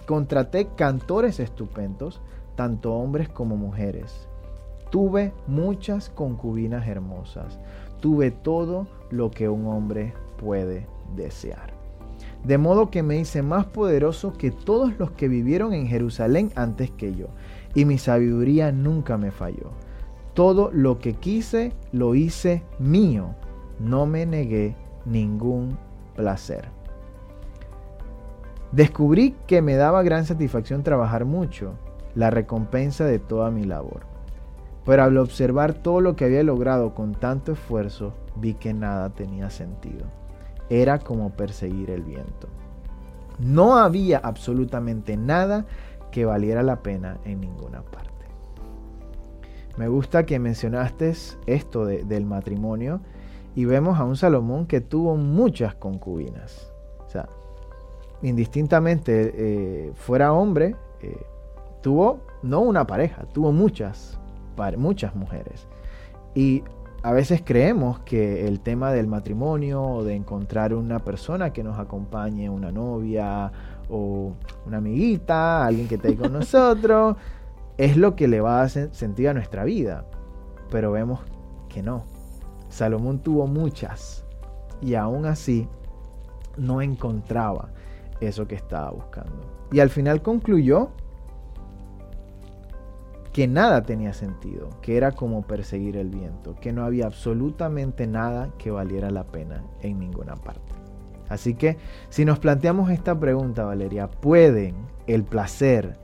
contraté 0.05 0.67
cantores 0.75 1.39
estupendos, 1.39 2.21
tanto 2.53 2.93
hombres 2.93 3.27
como 3.27 3.57
mujeres. 3.57 4.29
Tuve 4.93 5.33
muchas 5.47 6.11
concubinas 6.11 6.87
hermosas. 6.87 7.57
Tuve 7.99 8.29
todo 8.29 8.85
lo 9.09 9.31
que 9.31 9.49
un 9.49 9.65
hombre 9.65 10.13
puede 10.37 10.85
desear. 11.15 11.73
De 12.43 12.59
modo 12.59 12.91
que 12.91 13.01
me 13.01 13.17
hice 13.17 13.41
más 13.41 13.65
poderoso 13.65 14.33
que 14.33 14.51
todos 14.51 14.93
los 14.99 15.09
que 15.09 15.27
vivieron 15.27 15.73
en 15.73 15.87
Jerusalén 15.87 16.51
antes 16.53 16.91
que 16.91 17.15
yo, 17.15 17.29
y 17.73 17.85
mi 17.85 17.97
sabiduría 17.97 18.71
nunca 18.71 19.17
me 19.17 19.31
falló. 19.31 19.71
Todo 20.35 20.69
lo 20.71 20.99
que 20.99 21.13
quise 21.13 21.73
lo 21.91 22.13
hice 22.13 22.61
mío, 22.77 23.33
no 23.79 24.05
me 24.05 24.27
negué 24.27 24.75
ningún 25.07 25.75
placer. 26.15 26.69
Descubrí 28.71 29.35
que 29.47 29.63
me 29.63 29.73
daba 29.73 30.03
gran 30.03 30.27
satisfacción 30.27 30.83
trabajar 30.83 31.25
mucho, 31.25 31.73
la 32.13 32.29
recompensa 32.29 33.05
de 33.05 33.17
toda 33.17 33.49
mi 33.49 33.63
labor. 33.63 34.12
Pero 34.85 35.03
al 35.03 35.17
observar 35.17 35.73
todo 35.73 36.01
lo 36.01 36.15
que 36.15 36.25
había 36.25 36.43
logrado 36.43 36.93
con 36.93 37.13
tanto 37.13 37.53
esfuerzo, 37.53 38.13
vi 38.35 38.53
que 38.53 38.73
nada 38.73 39.09
tenía 39.09 39.49
sentido. 39.49 40.05
Era 40.69 40.99
como 40.99 41.31
perseguir 41.31 41.89
el 41.89 42.01
viento. 42.01 42.47
No 43.39 43.77
había 43.77 44.17
absolutamente 44.19 45.17
nada 45.17 45.65
que 46.11 46.25
valiera 46.25 46.63
la 46.63 46.81
pena 46.81 47.17
en 47.25 47.41
ninguna 47.41 47.81
parte. 47.81 48.11
Me 49.77 49.87
gusta 49.87 50.25
que 50.25 50.37
mencionaste 50.37 51.13
esto 51.47 51.85
del 51.85 52.25
matrimonio 52.25 53.01
y 53.55 53.65
vemos 53.65 53.99
a 53.99 54.03
un 54.03 54.15
Salomón 54.15 54.67
que 54.67 54.81
tuvo 54.81 55.15
muchas 55.15 55.73
concubinas. 55.75 56.71
O 57.05 57.09
sea, 57.09 57.27
indistintamente 58.21 59.33
eh, 59.35 59.91
fuera 59.95 60.33
hombre, 60.33 60.75
eh, 61.01 61.25
tuvo 61.81 62.19
no 62.43 62.61
una 62.61 62.85
pareja, 62.85 63.23
tuvo 63.33 63.51
muchas, 63.51 64.19
muchas 64.77 65.15
mujeres. 65.15 65.67
Y 66.35 66.63
a 67.03 67.11
veces 67.11 67.41
creemos 67.43 67.99
que 67.99 68.47
el 68.47 68.61
tema 68.61 68.91
del 68.91 69.07
matrimonio 69.07 69.81
o 69.83 70.03
de 70.03 70.15
encontrar 70.15 70.73
una 70.73 70.99
persona 70.99 71.51
que 71.51 71.63
nos 71.63 71.77
acompañe, 71.77 72.49
una 72.49 72.71
novia 72.71 73.51
o 73.89 74.33
una 74.65 74.77
amiguita, 74.77 75.65
alguien 75.65 75.87
que 75.87 75.95
esté 75.95 76.15
con 76.15 76.31
nosotros, 76.31 77.17
es 77.77 77.97
lo 77.97 78.15
que 78.15 78.27
le 78.27 78.39
va 78.39 78.61
a 78.61 78.67
dar 78.67 78.69
sentido 78.95 79.31
a 79.31 79.33
nuestra 79.33 79.65
vida. 79.65 80.05
Pero 80.71 80.91
vemos 80.91 81.19
que 81.67 81.83
no. 81.83 82.05
Salomón 82.69 83.19
tuvo 83.19 83.47
muchas 83.47 84.25
y 84.81 84.95
aún 84.95 85.25
así 85.25 85.67
no 86.57 86.81
encontraba 86.81 87.69
eso 88.21 88.47
que 88.47 88.55
estaba 88.55 88.91
buscando. 88.91 89.67
Y 89.71 89.79
al 89.79 89.89
final 89.89 90.21
concluyó 90.21 90.91
que 93.33 93.47
nada 93.47 93.81
tenía 93.81 94.13
sentido, 94.13 94.69
que 94.81 94.95
era 94.95 95.11
como 95.11 95.41
perseguir 95.41 95.97
el 95.97 96.09
viento, 96.09 96.55
que 96.61 96.71
no 96.71 96.85
había 96.85 97.07
absolutamente 97.07 98.05
nada 98.05 98.51
que 98.59 98.69
valiera 98.69 99.09
la 99.09 99.23
pena 99.23 99.63
en 99.81 99.99
ninguna 99.99 100.35
parte. 100.35 100.73
Así 101.29 101.55
que 101.55 101.77
si 102.09 102.25
nos 102.25 102.37
planteamos 102.37 102.91
esta 102.91 103.19
pregunta, 103.19 103.65
Valeria, 103.65 104.07
¿pueden 104.07 104.75
el 105.07 105.23
placer, 105.23 105.97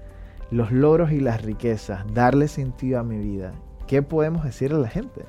los 0.49 0.71
logros 0.71 1.11
y 1.11 1.19
las 1.19 1.43
riquezas 1.43 2.03
darle 2.13 2.47
sentido 2.47 2.99
a 2.99 3.03
mi 3.03 3.19
vida? 3.19 3.53
¿Qué 3.85 4.01
podemos 4.01 4.43
decirle 4.43 4.77
a 4.77 4.81
la 4.81 4.89
gente? 4.89 5.23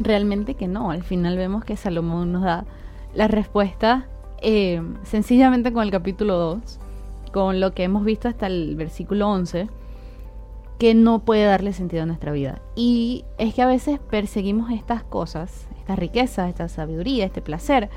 Realmente 0.00 0.54
que 0.54 0.66
no, 0.66 0.90
al 0.90 1.04
final 1.04 1.36
vemos 1.36 1.64
que 1.64 1.76
Salomón 1.76 2.32
nos 2.32 2.42
da 2.42 2.64
la 3.14 3.28
respuesta 3.28 4.08
eh, 4.42 4.82
sencillamente 5.04 5.72
con 5.72 5.84
el 5.84 5.92
capítulo 5.92 6.36
2, 6.36 6.80
con 7.32 7.60
lo 7.60 7.72
que 7.72 7.84
hemos 7.84 8.04
visto 8.04 8.26
hasta 8.26 8.48
el 8.48 8.74
versículo 8.74 9.28
11, 9.28 9.68
que 10.78 10.94
no 10.94 11.20
puede 11.24 11.44
darle 11.44 11.72
sentido 11.72 12.02
a 12.02 12.06
nuestra 12.06 12.32
vida. 12.32 12.60
Y 12.74 13.24
es 13.38 13.54
que 13.54 13.62
a 13.62 13.66
veces 13.66 13.98
perseguimos 14.10 14.70
estas 14.70 15.02
cosas, 15.04 15.68
esta 15.78 15.96
riqueza, 15.96 16.48
esta 16.48 16.68
sabiduría, 16.68 17.24
este 17.24 17.42
placer, 17.42 17.88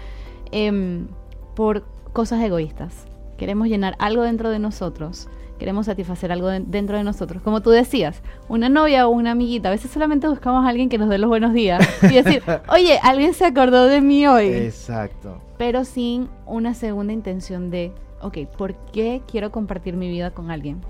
em, 0.52 1.08
por 1.56 1.84
cosas 2.14 2.42
egoístas. 2.44 3.08
Queremos 3.38 3.68
llenar 3.68 3.96
algo 4.00 4.24
dentro 4.24 4.50
de 4.50 4.60
nosotros 4.60 5.30
queremos 5.58 5.88
satisfacer 5.88 6.32
algo 6.32 6.48
dentro 6.48 6.98
de 6.98 7.04
nosotros. 7.04 7.42
Como 7.42 7.62
tú 7.62 7.70
decías, 7.72 8.22
una 8.48 8.70
novia 8.70 9.08
o 9.08 9.12
una 9.12 9.32
amiguita, 9.32 9.70
a 9.70 9.72
veces 9.72 9.92
solamente 9.92 10.28
buscamos 10.28 10.66
a 10.66 10.70
alguien 10.70 10.90
que 10.90 10.98
nos 10.98 11.10
dé 11.10 11.18
los 11.18 11.30
buenos 11.30 11.54
días 11.54 11.88
y 12.04 12.16
decir, 12.16 12.44
oye, 12.70 13.00
alguien 13.02 13.34
se 13.34 13.46
acordó 13.46 13.88
de 13.88 14.02
mí 14.02 14.28
hoy. 14.28 14.48
Exacto. 14.48 15.42
Pero 15.58 15.84
sin 15.86 16.30
una 16.46 16.74
segunda 16.74 17.14
intención 17.14 17.70
de, 17.70 17.92
ok, 18.22 18.40
¿por 18.58 18.76
qué 18.92 19.22
quiero 19.30 19.52
compartir 19.52 19.96
mi 19.96 20.10
vida 20.10 20.32
con 20.32 20.52
alguien? 20.52 20.82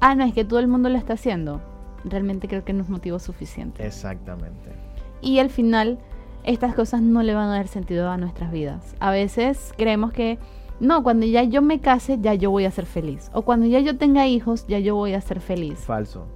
Ah, 0.00 0.14
no, 0.14 0.24
es 0.24 0.32
que 0.32 0.44
todo 0.44 0.58
el 0.58 0.68
mundo 0.68 0.88
lo 0.88 0.98
está 0.98 1.14
haciendo. 1.14 1.60
Realmente 2.04 2.48
creo 2.48 2.64
que 2.64 2.72
no 2.72 2.82
es 2.82 2.88
motivo 2.88 3.18
suficiente. 3.18 3.86
Exactamente. 3.86 4.72
Y 5.20 5.38
al 5.38 5.50
final, 5.50 5.98
estas 6.44 6.74
cosas 6.74 7.02
no 7.02 7.22
le 7.22 7.34
van 7.34 7.50
a 7.50 7.56
dar 7.56 7.68
sentido 7.68 8.08
a 8.08 8.16
nuestras 8.16 8.50
vidas. 8.50 8.96
A 9.00 9.10
veces 9.10 9.74
creemos 9.76 10.12
que 10.12 10.38
no, 10.80 11.02
cuando 11.02 11.26
ya 11.26 11.42
yo 11.44 11.60
me 11.60 11.80
case, 11.80 12.18
ya 12.20 12.32
yo 12.32 12.50
voy 12.50 12.64
a 12.64 12.70
ser 12.70 12.86
feliz. 12.86 13.30
O 13.34 13.42
cuando 13.42 13.66
ya 13.66 13.80
yo 13.80 13.98
tenga 13.98 14.26
hijos, 14.26 14.66
ya 14.66 14.78
yo 14.78 14.94
voy 14.94 15.12
a 15.12 15.20
ser 15.20 15.40
feliz. 15.40 15.78
Falso. 15.80 16.26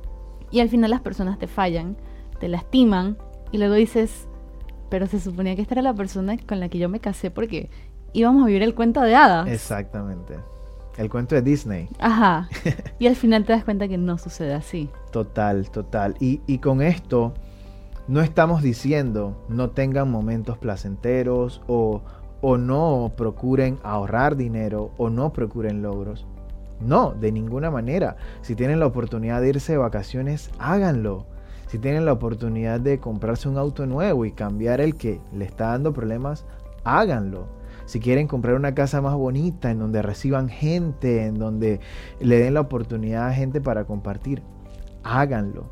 Y 0.50 0.60
al 0.60 0.68
final 0.68 0.90
las 0.90 1.00
personas 1.00 1.38
te 1.38 1.46
fallan, 1.46 1.96
te 2.38 2.48
lastiman 2.48 3.16
y 3.50 3.58
luego 3.58 3.74
dices, 3.74 4.28
pero 4.90 5.06
se 5.06 5.18
suponía 5.18 5.56
que 5.56 5.62
esta 5.62 5.74
era 5.74 5.82
la 5.82 5.94
persona 5.94 6.36
con 6.36 6.60
la 6.60 6.68
que 6.68 6.78
yo 6.78 6.90
me 6.90 7.00
casé 7.00 7.30
porque 7.30 7.70
íbamos 8.12 8.42
a 8.44 8.46
vivir 8.46 8.62
el 8.62 8.74
cuento 8.74 9.00
de 9.00 9.14
hadas. 9.14 9.48
Exactamente. 9.48 10.34
El 10.96 11.10
cuento 11.10 11.34
de 11.34 11.42
Disney. 11.42 11.88
Ajá. 11.98 12.48
Y 12.98 13.06
al 13.08 13.16
final 13.16 13.44
te 13.44 13.52
das 13.52 13.64
cuenta 13.64 13.88
que 13.88 13.98
no 13.98 14.18
sucede 14.18 14.54
así. 14.54 14.88
Total, 15.10 15.70
total. 15.70 16.14
Y, 16.20 16.40
y 16.46 16.58
con 16.58 16.80
esto 16.80 17.34
no 18.06 18.20
estamos 18.20 18.62
diciendo 18.62 19.44
no 19.48 19.70
tengan 19.70 20.10
momentos 20.10 20.58
placenteros 20.58 21.62
o, 21.66 22.02
o 22.40 22.58
no 22.58 23.12
procuren 23.16 23.78
ahorrar 23.82 24.36
dinero 24.36 24.92
o 24.96 25.10
no 25.10 25.32
procuren 25.32 25.82
logros. 25.82 26.26
No, 26.80 27.12
de 27.12 27.32
ninguna 27.32 27.70
manera. 27.70 28.16
Si 28.42 28.54
tienen 28.54 28.80
la 28.80 28.86
oportunidad 28.86 29.40
de 29.40 29.48
irse 29.48 29.72
de 29.72 29.78
vacaciones, 29.78 30.50
háganlo. 30.58 31.26
Si 31.66 31.78
tienen 31.78 32.04
la 32.04 32.12
oportunidad 32.12 32.80
de 32.80 32.98
comprarse 32.98 33.48
un 33.48 33.58
auto 33.58 33.86
nuevo 33.86 34.24
y 34.24 34.32
cambiar 34.32 34.80
el 34.80 34.96
que 34.96 35.20
le 35.32 35.44
está 35.44 35.68
dando 35.68 35.92
problemas, 35.92 36.44
háganlo. 36.84 37.48
Si 37.86 38.00
quieren 38.00 38.26
comprar 38.26 38.54
una 38.54 38.74
casa 38.74 39.00
más 39.00 39.14
bonita, 39.14 39.70
en 39.70 39.78
donde 39.78 40.02
reciban 40.02 40.48
gente, 40.48 41.26
en 41.26 41.34
donde 41.34 41.80
le 42.20 42.38
den 42.38 42.54
la 42.54 42.60
oportunidad 42.60 43.28
a 43.28 43.32
gente 43.34 43.60
para 43.60 43.84
compartir, 43.84 44.42
háganlo. 45.02 45.70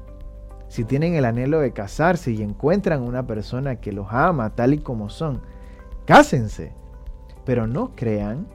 Si 0.68 0.85
tienen 0.85 1.14
el 1.14 1.25
anhelo 1.25 1.61
de 1.61 1.72
casarse 1.72 2.33
y 2.33 2.42
encuentran 2.42 3.03
una 3.03 3.27
persona 3.27 3.77
que 3.77 3.92
los 3.92 4.07
ama 4.11 4.55
tal 4.55 4.75
y 4.75 4.79
como 4.79 5.11
son, 5.11 5.42
cásense. 6.07 6.72
Pero 7.44 7.66
no 7.66 7.92
crean 7.94 8.46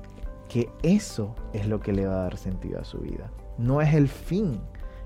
que 0.48 0.70
eso 0.82 1.36
es 1.54 1.68
lo 1.68 1.80
que 1.80 1.94
le 1.94 2.08
va 2.08 2.16
a 2.16 2.24
dar 2.24 2.38
sentido 2.38 2.80
a 2.80 2.86
su 2.86 3.00
vida. 3.00 3.30
No 3.58 3.82
es 3.82 3.94
el 3.94 4.08
fin. 4.08 4.60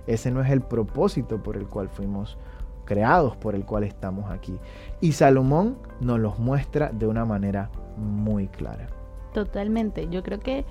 Ese 0.07 0.31
no 0.31 0.41
es 0.41 0.51
el 0.51 0.61
propósito 0.61 1.41
por 1.41 1.57
el 1.57 1.67
cual 1.67 1.89
fuimos 1.89 2.37
creados, 2.85 3.35
por 3.37 3.55
el 3.55 3.65
cual 3.65 3.83
estamos 3.83 4.29
aquí. 4.29 4.59
Y 4.99 5.13
Salomón 5.13 5.77
nos 5.99 6.19
los 6.19 6.39
muestra 6.39 6.91
de 6.93 7.07
una 7.07 7.25
manera 7.25 7.71
muy 7.97 8.47
clara. 8.47 8.87
Totalmente. 9.33 10.07
Yo 10.09 10.23
creo 10.23 10.39
que 10.39 10.65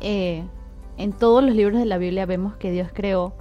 eh, 0.00 0.44
en 0.96 1.12
todos 1.12 1.42
los 1.42 1.54
libros 1.54 1.78
de 1.78 1.86
la 1.86 1.98
Biblia 1.98 2.26
vemos 2.26 2.56
que 2.56 2.70
Dios 2.70 2.88
creó 2.92 3.32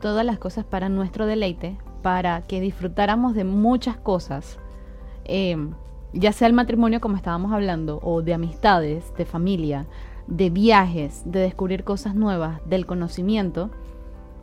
todas 0.00 0.24
las 0.24 0.38
cosas 0.38 0.64
para 0.64 0.88
nuestro 0.88 1.26
deleite, 1.26 1.78
para 2.02 2.42
que 2.42 2.60
disfrutáramos 2.60 3.34
de 3.34 3.44
muchas 3.44 3.96
cosas. 3.96 4.58
Eh, 5.24 5.56
ya 6.12 6.32
sea 6.32 6.48
el 6.48 6.54
matrimonio 6.54 7.00
como 7.00 7.16
estábamos 7.16 7.52
hablando, 7.52 8.00
o 8.02 8.22
de 8.22 8.34
amistades, 8.34 9.12
de 9.16 9.24
familia, 9.24 9.86
de 10.26 10.50
viajes, 10.50 11.22
de 11.24 11.40
descubrir 11.40 11.84
cosas 11.84 12.14
nuevas, 12.14 12.60
del 12.66 12.86
conocimiento, 12.86 13.70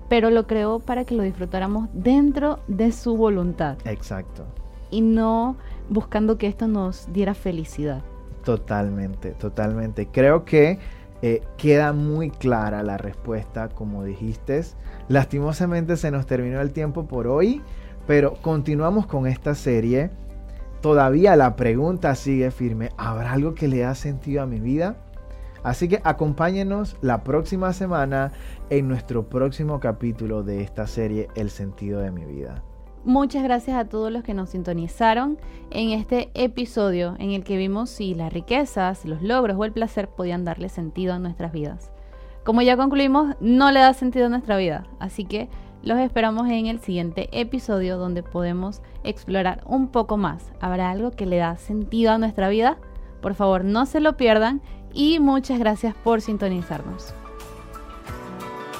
pero 0.10 0.30
lo 0.30 0.46
creó 0.46 0.80
para 0.80 1.06
que 1.06 1.16
lo 1.16 1.24
disfrutáramos 1.24 1.90
dentro 1.94 2.60
de 2.68 2.92
su 2.92 3.18
voluntad. 3.18 3.78
Exacto. 3.86 4.46
Y 4.92 5.02
no 5.02 5.56
buscando 5.90 6.38
que 6.38 6.48
esto 6.48 6.68
nos 6.68 7.12
diera 7.12 7.34
felicidad. 7.34 8.04
Totalmente, 8.46 9.32
totalmente. 9.32 10.08
Creo 10.08 10.46
que 10.46 10.80
eh, 11.22 11.42
queda 11.58 11.92
muy 11.92 12.30
clara 12.30 12.84
la 12.84 12.98
respuesta, 12.98 13.68
como 13.68 14.04
dijiste. 14.06 14.62
Lastimosamente 15.10 15.98
se 15.98 16.12
nos 16.12 16.26
terminó 16.26 16.62
el 16.62 16.72
tiempo 16.72 17.06
por 17.06 17.28
hoy, 17.28 17.62
pero 18.08 18.36
continuamos 18.42 19.08
con 19.08 19.28
esta 19.28 19.56
serie 19.56 20.12
todavía 20.86 21.36
la 21.36 21.56
pregunta 21.56 22.14
sigue 22.14 22.52
firme. 22.52 22.92
¿Habrá 22.96 23.32
algo 23.32 23.56
que 23.56 23.68
le 23.68 23.80
da 23.80 23.96
sentido 23.96 24.44
a 24.44 24.46
mi 24.46 24.60
vida? 24.60 24.98
Así 25.64 25.88
que 25.88 26.00
acompáñenos 26.04 26.96
la 27.02 27.24
próxima 27.24 27.74
semana 27.74 28.34
en 28.70 28.88
nuestro 28.88 29.28
próximo 29.28 29.80
capítulo 29.80 30.44
de 30.44 30.62
esta 30.62 30.86
serie 30.86 31.28
El 31.34 31.50
sentido 31.50 32.02
de 32.02 32.12
mi 32.12 32.24
vida. 32.24 32.64
Muchas 33.06 33.44
gracias 33.44 33.78
a 33.78 33.86
todos 33.86 34.12
los 34.12 34.24
que 34.24 34.34
nos 34.34 34.50
sintonizaron 34.50 35.38
en 35.70 35.91
este 35.91 36.32
episodio 36.34 37.15
en 37.20 37.34
el 37.34 37.44
que 37.44 37.56
vimos 37.56 37.91
si 37.91 38.15
las 38.15 38.34
riquezas, 38.34 39.06
los 39.06 39.22
logros 39.22 39.58
o 39.60 39.63
el 39.63 39.72
placer 39.72 40.10
podían 40.10 40.44
darle 40.44 40.70
sentido 40.70 41.13
a 41.13 41.20
nuestras 41.20 41.52
vidas. 41.52 41.91
Como 42.44 42.63
ya 42.63 42.76
concluimos, 42.76 43.36
no 43.39 43.72
le 43.72 43.80
da 43.80 43.94
sentido 43.94 44.26
a 44.26 44.30
nuestra 44.30 44.58
vida, 44.58 44.88
así 45.00 45.24
que 45.24 45.50
los 45.84 46.00
esperamos 46.00 46.50
en 46.50 46.65
el 46.65 46.80
siguiente 46.80 47.30
episodio 47.32 48.00
donde 48.00 48.24
podemos 48.24 48.82
explorar 49.04 49.62
un 49.68 49.89
poco 49.89 50.18
más. 50.18 50.52
¿Habrá 50.60 50.89
algo 50.89 51.12
que 51.12 51.28
le 51.28 51.38
da 51.38 51.58
sentido 51.58 52.12
a 52.12 52.18
nuestra 52.18 52.50
vida? 52.50 52.80
Por 53.22 53.36
favor, 53.36 53.63
no 53.65 53.86
se 53.86 54.00
lo 54.00 54.18
pierdan 54.18 54.63
y 54.96 55.20
muchas 55.20 55.60
gracias 55.60 55.94
por 55.94 56.22
sintonizarnos. 56.22 57.13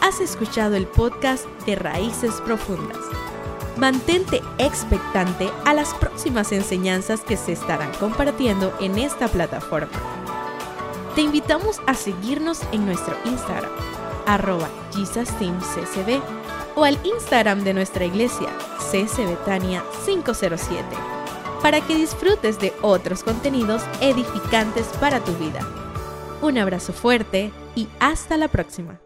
Has 0.02 0.20
escuchado 0.20 0.76
el 0.76 0.88
podcast 0.88 1.46
de 1.68 1.76
Raíces 1.76 2.42
Profundas. 2.42 3.25
Mantente 3.78 4.42
expectante 4.58 5.50
a 5.66 5.74
las 5.74 5.94
próximas 5.96 6.52
enseñanzas 6.54 7.22
que 7.22 7.36
se 7.36 7.52
estarán 7.52 7.92
compartiendo 8.00 8.74
en 8.80 8.98
esta 8.98 9.28
plataforma. 9.28 9.92
Te 11.14 11.22
invitamos 11.22 11.82
a 11.86 11.94
seguirnos 11.94 12.62
en 12.72 12.86
nuestro 12.86 13.18
Instagram, 13.26 13.72
arroba 14.26 14.70
JesusTeamCCB, 14.94 16.22
o 16.76 16.84
al 16.84 16.98
Instagram 17.06 17.64
de 17.64 17.74
nuestra 17.74 18.06
iglesia, 18.06 18.50
CCBetania 18.92 19.84
507, 20.06 20.84
para 21.62 21.82
que 21.82 21.96
disfrutes 21.96 22.60
de 22.60 22.74
otros 22.82 23.24
contenidos 23.24 23.82
edificantes 24.02 24.88
para 25.00 25.20
tu 25.20 25.34
vida. 25.34 25.60
Un 26.42 26.58
abrazo 26.58 26.94
fuerte 26.94 27.52
y 27.76 27.88
hasta 28.00 28.38
la 28.38 28.48
próxima. 28.48 29.05